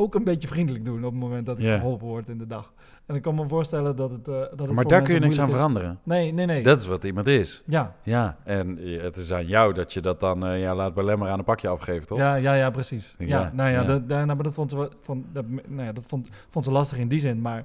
ook 0.00 0.14
een 0.14 0.24
beetje 0.24 0.48
vriendelijk 0.48 0.84
doen 0.84 1.04
op 1.04 1.10
het 1.10 1.20
moment 1.20 1.46
dat 1.46 1.58
ik 1.58 1.64
geholpen 1.64 2.06
word 2.06 2.28
in 2.28 2.38
de 2.38 2.46
dag. 2.46 2.72
En 3.06 3.14
ik 3.14 3.22
kan 3.22 3.34
me 3.34 3.48
voorstellen 3.48 3.96
dat 3.96 4.10
het, 4.10 4.28
eh, 4.28 4.34
dat 4.34 4.58
het 4.58 4.70
Maar 4.72 4.84
daar 4.84 5.02
kun 5.02 5.14
je 5.14 5.20
niks 5.20 5.38
aan 5.38 5.48
is. 5.48 5.54
veranderen. 5.54 5.98
Nee, 6.02 6.32
nee, 6.32 6.46
nee. 6.46 6.62
Dat 6.62 6.80
is 6.80 6.86
wat 6.86 7.04
iemand 7.04 7.26
is. 7.26 7.62
Ja, 7.66 7.94
Ja, 8.02 8.36
en 8.44 8.76
het 9.00 9.16
is 9.16 9.32
aan 9.32 9.46
jou 9.46 9.72
dat 9.72 9.92
je 9.92 10.00
dat 10.00 10.20
dan 10.20 10.46
eh, 10.46 10.60
ja, 10.60 10.74
laat 10.74 10.94
belemmer 10.94 11.28
aan 11.28 11.38
een 11.38 11.44
pakje 11.44 11.68
afgeven, 11.68 12.06
toch? 12.06 12.18
ja, 12.18 12.34
ja, 12.34 12.54
ja, 12.54 12.70
precies. 12.70 13.14
Ja, 13.18 13.26
Ja, 13.26 13.50
nou 13.54 13.70
ja, 13.70 13.80
ja. 13.80 13.86
Dat, 13.86 14.06
nou, 14.06 14.26
maar 14.26 14.42
dat 14.42 14.54
vond 14.54 14.70
ze, 14.70 14.90
vond, 15.00 15.24
dat, 15.32 15.44
nou 15.48 15.82
ja, 15.82 15.92
dat 15.92 16.04
vond, 16.04 16.28
vond 16.48 16.64
ze 16.64 16.70
lastig 16.70 16.98
in 16.98 17.08
die 17.08 17.20
zin. 17.20 17.40
Maar 17.40 17.64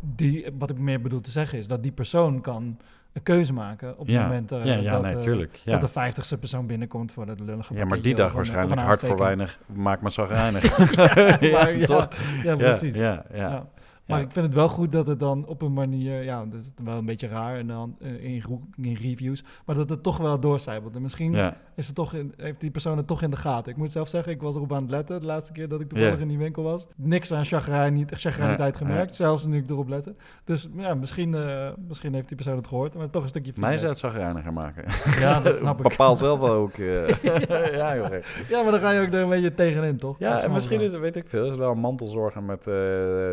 die, 0.00 0.46
wat 0.58 0.70
ik 0.70 0.78
meer 0.78 1.00
bedoel 1.00 1.20
te 1.20 1.30
zeggen 1.30 1.58
is 1.58 1.66
dat 1.68 1.82
die 1.82 1.92
persoon 1.92 2.40
kan 2.40 2.78
een 3.18 3.24
keuze 3.24 3.52
maken 3.52 3.92
op 3.92 4.06
het 4.06 4.14
ja, 4.14 4.22
moment 4.22 4.52
eh, 4.52 4.64
ja, 4.64 4.74
ja 4.74 4.92
dat, 4.92 5.02
nee, 5.02 5.14
eh, 5.14 5.18
tuurlijk. 5.18 5.60
Dat 5.64 5.80
de 5.80 5.88
vijftigste 5.88 6.38
persoon 6.38 6.66
binnenkomt 6.66 7.12
voor 7.12 7.26
dat 7.26 7.40
lullige 7.40 7.74
ja, 7.74 7.84
maar 7.84 8.02
die 8.02 8.14
dag 8.14 8.32
waarschijnlijk 8.32 8.80
hard 8.80 9.00
voor 9.00 9.18
weinig 9.18 9.58
zagrijnig. 10.04 10.78
maar, 11.52 11.76
ja, 11.76 11.84
toch? 11.84 12.08
ja, 12.42 12.56
precies. 12.56 12.94
Ja, 12.94 13.24
ja, 13.32 13.38
ja. 13.38 13.50
Ja. 13.50 13.66
Maar 14.08 14.20
ik 14.20 14.30
vind 14.32 14.44
het 14.46 14.54
wel 14.54 14.68
goed 14.68 14.92
dat 14.92 15.06
het 15.06 15.20
dan 15.20 15.46
op 15.46 15.62
een 15.62 15.72
manier, 15.72 16.22
ja, 16.22 16.44
dat 16.44 16.60
is 16.60 16.72
wel 16.84 16.96
een 16.96 17.04
beetje 17.04 17.28
raar 17.28 17.56
en 17.58 17.66
dan 17.66 17.96
eh, 18.00 18.24
in, 18.24 18.42
in 18.80 18.94
reviews, 18.94 19.44
maar 19.66 19.76
dat 19.76 19.90
het 19.90 20.02
toch 20.02 20.16
wel 20.16 20.40
doorcijpelt. 20.40 20.94
En 20.96 21.02
misschien 21.02 21.32
Ja. 21.32 21.56
is 21.74 21.86
het 21.86 21.94
toch 21.94 22.14
in, 22.14 22.32
heeft 22.36 22.60
die 22.60 22.70
persoon 22.70 22.96
het 22.96 23.06
toch 23.06 23.22
in 23.22 23.30
de 23.30 23.36
gaten. 23.36 23.72
Ik 23.72 23.78
moet 23.78 23.90
zelf 23.90 24.08
zeggen, 24.08 24.32
ik 24.32 24.40
was 24.42 24.54
erop 24.54 24.72
aan 24.72 24.82
het 24.82 24.90
letten 24.90 25.20
de 25.20 25.26
laatste 25.26 25.52
keer 25.52 25.68
dat 25.68 25.80
ik 25.80 25.88
toevallig 25.88 26.14
Ja. 26.14 26.20
in 26.22 26.28
die 26.28 26.38
winkel 26.38 26.62
was. 26.62 26.86
Niks 26.96 27.32
aan 27.32 27.44
chagrijn, 27.44 27.94
niet, 27.94 28.12
chagrijniteit 28.14 28.78
Ja, 28.78 28.86
gemerkt, 28.86 29.14
zelfs 29.14 29.44
nu 29.46 29.56
ik 29.58 29.70
erop 29.70 29.88
lette. 29.88 30.14
Dus 30.44 30.68
ja, 30.76 30.94
misschien, 30.94 31.34
eh, 31.34 31.68
misschien 31.88 32.14
heeft 32.14 32.28
die 32.28 32.36
persoon 32.36 32.56
het 32.56 32.66
gehoord, 32.66 32.96
maar 32.96 33.10
toch 33.10 33.22
een 33.22 33.28
stukje 33.28 33.52
Mij 33.56 33.76
zou 33.76 33.90
het 33.90 33.98
zagrijniger 33.98 34.52
maken. 34.52 34.84
Ja, 35.20 35.40
dat 35.40 35.54
snap 35.60 35.76
ik. 35.76 35.88
Bepaal 35.88 36.16
zelf 36.16 36.40
ook. 36.40 36.72
eh. 36.72 37.08
ja, 37.82 37.96
joh. 37.96 38.08
Ja, 38.48 38.62
maar 38.62 38.70
dan 38.70 38.80
ga 38.80 38.90
je 38.90 39.00
ook 39.00 39.12
er 39.12 39.20
een 39.20 39.28
beetje 39.28 39.54
tegenin, 39.54 39.96
toch? 39.98 40.18
Ja, 40.18 40.42
en 40.42 40.52
misschien 40.52 40.76
wel. 40.76 40.86
is 40.86 40.92
het, 40.92 41.00
weet 41.00 41.16
ik 41.16 41.28
veel, 41.28 41.44
is 41.44 41.50
het 41.50 41.58
wel 41.60 41.70
een 41.70 41.78
mantelzorger 41.78 42.42
met 42.42 42.62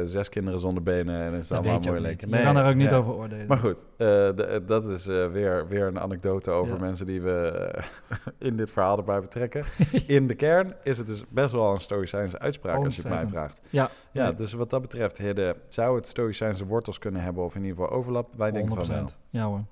zes 0.10 0.30
kinderen 0.30 0.60
zonder 0.66 0.84
benen 0.84 1.22
en 1.22 1.34
is 1.34 1.48
Dat 1.48 1.58
allemaal 1.58 1.82
je 1.82 1.90
moeilijk. 1.90 2.22
Je 2.22 2.42
kan 2.44 2.54
daar 2.56 2.70
ook 2.70 2.76
niet 2.76 2.90
ja. 2.90 2.96
over 2.96 3.14
oordelen. 3.14 3.48
Maar 3.48 3.58
goed, 3.58 3.86
eh, 3.98 4.08
de- 4.08 4.64
dat 4.66 4.86
is 4.86 5.08
eh, 5.08 5.32
weer, 5.32 5.68
weer 5.68 5.88
een 5.88 6.00
anekdote 6.00 6.52
over 6.52 6.74
Ja. 6.76 6.82
mensen 6.82 7.06
die 7.06 7.22
we 7.22 7.32
eh, 7.48 7.84
in 8.48 8.56
dit 8.58 8.70
verhaal 8.70 8.98
erbij 8.98 9.20
betrekken. 9.22 9.64
in 10.08 10.28
de 10.28 10.36
kern 10.36 10.76
is 10.84 10.98
het 10.98 11.08
dus 11.08 11.24
best 11.30 11.52
wel 11.52 11.72
een 11.72 11.82
stoïcijnse 11.82 12.40
uitspraak 12.40 12.84
als 12.84 12.96
je 12.96 13.02
het 13.02 13.12
mij 13.12 13.28
vraagt. 13.28 13.62
Ja, 13.70 13.90
Ja, 14.12 14.24
nee. 14.26 14.36
dus 14.36 14.54
wat 14.54 14.70
dat 14.70 14.82
betreft, 14.82 15.18
Hidde, 15.18 15.56
zou 15.68 15.96
het 15.96 16.08
stoïcijnse 16.08 16.66
wortels 16.66 17.00
kunnen 17.00 17.22
hebben 17.22 17.44
of 17.44 17.56
in 17.56 17.64
ieder 17.64 17.78
geval 17.78 17.98
overlap? 17.98 18.36
Wij 18.38 18.52
denken 18.52 18.76
van 18.76 18.88
wel. 18.88 19.08
100%. 19.10 19.16
Ja 19.30 19.44
hoor, 19.46 19.64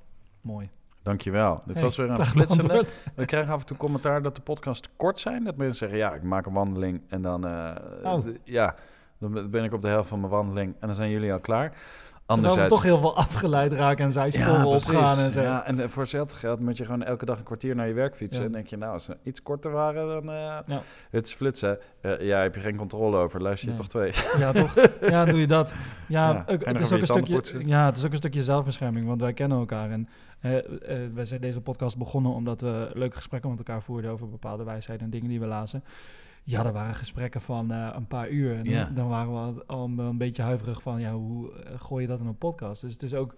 mooi. 0.42 0.70
Dankjewel. 1.04 1.62
Dit 1.66 1.74
Hey, 1.76 1.84
was 1.84 1.98
weer 1.98 2.10
een 2.10 2.26
flitsende. 2.26 2.84
We 3.16 3.26
krijgen 3.26 3.54
af 3.54 3.60
en 3.60 3.66
toe 3.66 3.78
commentaar 3.78 4.22
dat 4.22 4.36
de 4.36 4.42
podcasts 4.42 4.88
te 4.88 4.94
kort 4.98 5.20
zijn. 5.20 5.44
Dat 5.44 5.56
mensen 5.56 5.76
zeggen, 5.76 5.98
ja, 5.98 6.14
ik 6.14 6.24
maak 6.24 6.46
een 6.46 6.54
wandeling 6.54 7.02
en 7.10 7.22
dan, 7.22 7.48
eh, 7.48 7.76
Oh. 8.04 8.26
ja, 8.44 8.76
dan 9.32 9.50
ben 9.50 9.64
ik 9.64 9.74
op 9.74 9.82
de 9.82 9.88
helft 9.88 10.10
van 10.10 10.20
mijn 10.20 10.32
wandeling 10.32 10.74
en 10.80 10.88
dan 10.88 10.96
zijn 10.96 11.10
jullie 11.10 11.34
al 11.34 11.40
klaar. 11.40 11.74
Terwijl 12.26 12.56
we 12.56 12.66
toch 12.66 12.84
heel 12.84 13.00
veel 13.00 13.16
afgeleid 13.18 13.72
raken 13.74 14.06
en 14.06 14.12
zij 14.12 14.30
ja, 14.32 14.66
opgaan 14.66 15.18
en 15.20 15.32
zo. 15.32 15.42
Ja, 15.42 15.66
en 15.66 15.80
eh, 15.80 15.88
voor 15.88 16.02
hetzelfde 16.02 16.36
geld 16.38 16.60
moet 16.60 16.78
je 16.78 16.86
gewoon 16.86 17.04
elke 17.04 17.26
dag 17.26 17.38
een 17.38 17.44
kwartier 17.44 17.76
naar 17.76 17.88
je 17.88 17.94
werk 17.94 18.16
fietsen. 18.16 18.42
Ja. 18.42 18.48
En 18.48 18.54
denk 18.54 18.68
je, 18.68 18.78
nou, 18.78 18.94
als 18.94 19.06
ze 19.06 19.18
iets 19.24 19.42
korter 19.44 19.72
waren, 19.72 20.08
dan... 20.08 20.30
eh, 20.36 20.58
Ja. 20.66 20.82
Het 21.10 21.28
is 21.28 21.34
flitsen. 21.34 21.80
Eh 22.02 22.22
ja, 22.22 22.42
heb 22.42 22.56
je 22.56 22.62
geen 22.62 22.76
controle 22.76 23.18
over. 23.18 23.42
Luister 23.42 23.70
je 23.70 23.74
Nee. 23.76 23.82
toch 23.84 23.92
twee. 23.92 24.12
Ja, 24.44 24.52
toch? 24.52 24.76
Ja, 25.02 25.26
doe 25.26 25.40
je 25.40 25.48
dat. 25.48 25.74
Ja, 26.08 26.44
het, 26.46 26.80
is 26.82 26.92
ook 26.92 27.02
een 27.02 27.08
stukje, 27.08 27.34
poetsen? 27.34 27.68
ja 27.68 27.86
het 27.86 27.98
is 27.98 28.06
ook 28.06 28.12
een 28.12 28.18
stukje 28.18 28.44
zelfbescherming, 28.44 29.08
want 29.08 29.22
wij 29.22 29.34
kennen 29.34 29.58
elkaar. 29.58 29.92
En 29.92 30.08
wij 31.14 31.26
zijn 31.26 31.42
deze 31.42 31.62
podcast 31.62 31.98
begonnen 31.98 32.32
omdat 32.34 32.62
we 32.62 32.90
leuke 32.94 33.16
gesprekken 33.16 33.50
met 33.50 33.60
elkaar 33.60 33.82
voerden 33.82 34.12
over 34.12 34.30
bepaalde 34.30 34.64
wijsheden 34.64 35.02
en 35.04 35.10
dingen 35.10 35.30
die 35.30 35.40
we 35.40 35.46
lazen. 35.46 35.84
Ja, 36.46 36.66
er 36.66 36.74
waren 36.74 36.96
gesprekken 36.96 37.42
van 37.42 37.72
eh, 37.72 37.90
een 37.96 38.08
paar 38.08 38.30
uur. 38.30 38.56
En 38.66 38.96
dan, 38.96 39.08
waren 39.08 39.54
we 39.56 39.64
al- 39.66 39.84
een, 39.86 39.98
een 39.98 40.18
beetje 40.18 40.42
huiverig 40.44 40.82
van, 40.82 41.00
ja, 41.02 41.14
hoe 41.14 41.54
eh, 41.54 41.80
gooi 41.80 42.02
je 42.02 42.08
dat 42.08 42.20
in 42.20 42.26
een 42.28 42.38
podcast? 42.38 42.82
Dus 42.82 42.94
het 42.94 43.04
is 43.04 43.14
ook 43.14 43.36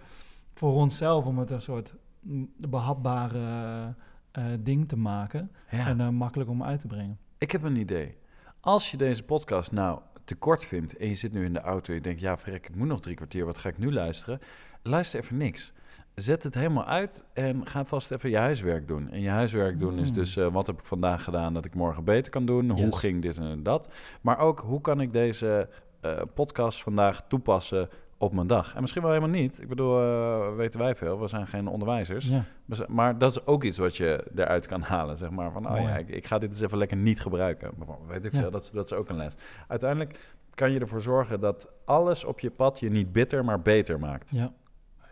voor 0.54 0.74
onszelf 0.74 1.26
om 1.26 1.40
het 1.40 1.52
een 1.52 1.62
soort 1.62 1.94
mm, 2.20 2.52
behapbare 2.58 3.94
eh, 4.32 4.44
ding 4.60 4.88
te 4.88 4.98
maken 4.98 5.52
Ja. 5.72 5.88
en 5.88 6.16
makkelijk 6.16 6.50
om 6.50 6.64
uit 6.64 6.80
te 6.80 6.88
brengen. 6.88 7.18
Ik 7.38 7.52
heb 7.52 7.64
een 7.64 7.76
idee. 7.76 8.18
Als 8.60 8.92
je 8.92 8.98
deze 8.98 9.24
podcast 9.24 9.72
nou 9.72 10.00
te 10.24 10.36
kort 10.36 10.66
vindt 10.66 10.98
en 10.98 11.08
je 11.10 11.16
zit 11.16 11.34
nu 11.34 11.46
in 11.46 11.54
de 11.54 11.60
auto 11.62 11.90
en 11.90 11.96
je 11.96 12.02
denkt, 12.02 12.20
ja, 12.22 12.38
verrek, 12.38 12.68
ik 12.70 12.76
moet 12.76 12.88
nog 12.88 13.02
drie 13.02 13.16
kwartier, 13.16 13.46
wat 13.46 13.58
ga 13.58 13.70
ik 13.70 13.78
nu 13.78 13.92
luisteren? 13.94 14.40
Luister 14.84 15.20
even 15.20 15.38
niks. 15.38 15.74
Zet 16.16 16.44
het 16.44 16.54
helemaal 16.54 16.86
uit 16.86 17.26
en 17.34 17.66
ga 17.66 17.86
vast 17.86 18.12
even 18.12 18.30
je 18.30 18.38
huiswerk 18.38 18.88
doen. 18.88 19.10
En 19.12 19.22
je 19.22 19.30
huiswerk 19.30 19.80
doen 19.80 19.98
is 20.00 20.08
Mm. 20.10 20.14
dus, 20.14 20.38
eh, 20.38 20.48
wat 20.54 20.68
heb 20.68 20.80
ik 20.80 20.86
vandaag 20.86 21.24
gedaan 21.24 21.54
dat 21.54 21.66
ik 21.66 21.76
morgen 21.76 22.04
beter 22.04 22.32
kan 22.32 22.46
doen? 22.46 22.70
Hoe 22.70 22.96
ging 22.98 23.22
dit 23.22 23.38
en 23.38 23.64
dat? 23.64 23.90
Maar 24.22 24.40
ook, 24.40 24.60
hoe 24.60 24.82
kan 24.82 25.02
ik 25.02 25.14
deze 25.14 25.70
eh, 26.02 26.22
podcast 26.34 26.84
vandaag 26.84 27.22
toepassen 27.28 27.90
op 28.18 28.34
mijn 28.34 28.48
dag? 28.48 28.76
En 28.76 28.82
misschien 28.82 29.02
wel 29.02 29.12
helemaal 29.12 29.36
niet. 29.40 29.62
Ik 29.62 29.68
bedoel, 29.68 30.02
eh, 30.02 30.56
weten 30.56 30.80
wij 30.80 30.96
veel, 30.96 31.20
we 31.20 31.28
zijn 31.28 31.48
geen 31.48 31.68
onderwijzers. 31.68 32.28
Ja. 32.28 32.44
Maar 32.88 33.18
dat 33.18 33.30
is 33.32 33.46
ook 33.46 33.64
iets 33.64 33.78
wat 33.78 33.96
je 33.98 34.24
eruit 34.36 34.68
kan 34.68 34.82
halen, 34.82 35.18
zeg 35.18 35.30
maar. 35.30 35.52
Van, 35.52 35.70
oh 35.72 35.80
ja, 35.82 35.98
ik, 35.98 36.10
ik 36.10 36.28
ga 36.28 36.38
dit 36.38 36.50
eens 36.50 36.62
even 36.62 36.78
lekker 36.78 36.98
niet 36.98 37.22
gebruiken. 37.22 37.72
Weet 38.08 38.26
ik 38.26 38.34
Ja. 38.34 38.40
veel, 38.40 38.52
dat, 38.52 38.62
is- 38.62 38.72
dat 38.72 38.86
is 38.86 38.94
ook 38.94 39.10
een 39.10 39.18
les. 39.18 39.36
Uiteindelijk 39.68 40.36
kan 40.54 40.72
je 40.72 40.80
ervoor 40.80 41.02
zorgen 41.02 41.40
dat 41.40 41.72
alles 41.86 42.24
op 42.24 42.40
je 42.40 42.50
pad 42.52 42.80
je 42.80 42.90
niet 42.90 43.12
bitter, 43.12 43.46
maar 43.46 43.62
beter 43.62 44.00
maakt. 44.00 44.32
Ja. 44.32 44.52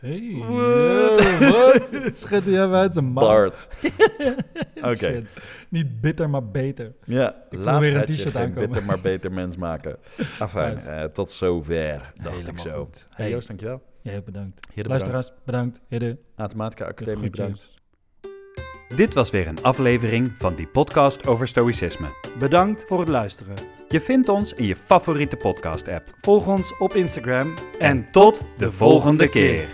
Hey, 0.04 0.36
What? 0.38 1.40
wat? 1.40 1.90
Hij 2.30 2.40
even 2.54 2.72
uit 2.74 2.94
zijn 2.94 3.06
mouw. 3.06 3.26
Bart. 3.28 3.68
Oké. 4.92 5.24
Niet 5.70 6.02
bitter, 6.02 6.30
maar 6.30 6.48
beter. 6.50 6.94
Ja, 7.04 7.36
voel 7.50 7.60
laat 7.60 7.80
weer 7.80 7.96
een 7.96 8.04
t-shirt 8.04 8.36
aankomen. 8.36 8.62
bitter, 8.70 8.86
maar 8.86 9.00
beter 9.02 9.32
mens 9.42 9.58
maken. 9.58 9.98
Afijn, 10.40 10.76
Nice. 10.76 10.90
eh, 10.90 11.04
tot 11.04 11.32
zover, 11.32 12.14
dacht 12.24 12.48
ik 12.48 12.60
zo. 12.60 12.80
goed. 12.84 13.06
Hey. 13.10 13.30
Joost, 13.30 13.48
dankjewel. 13.48 13.82
Jij 14.02 14.24
bedankt. 14.24 14.68
Hidde 14.74 14.90
Luisteraars, 14.90 15.32
bedankt. 15.46 15.80
Hidde. 15.88 16.18
Automatica 16.36 16.86
Academie 16.86 17.30
bedankt. 17.30 17.72
Dit 18.96 19.14
was 19.14 19.30
weer 19.32 19.48
een 19.48 19.62
aflevering 19.62 20.32
van 20.38 20.56
die 20.56 20.68
podcast 20.68 21.28
over 21.28 21.48
stoïcisme. 21.48 22.08
Bedankt 22.40 22.84
voor 22.88 23.00
het 23.00 23.10
luisteren. 23.10 23.54
Je 23.88 24.02
vindt 24.02 24.30
ons 24.30 24.54
in 24.54 24.66
je 24.66 24.76
favoriete 24.76 25.36
podcast-app. 25.36 26.16
Volg 26.22 26.48
ons 26.48 26.78
op 26.78 26.94
Instagram 26.94 27.54
En 27.80 28.08
tot 28.12 28.44
de 28.58 28.72
volgende 28.72 29.30
keer. 29.30 29.68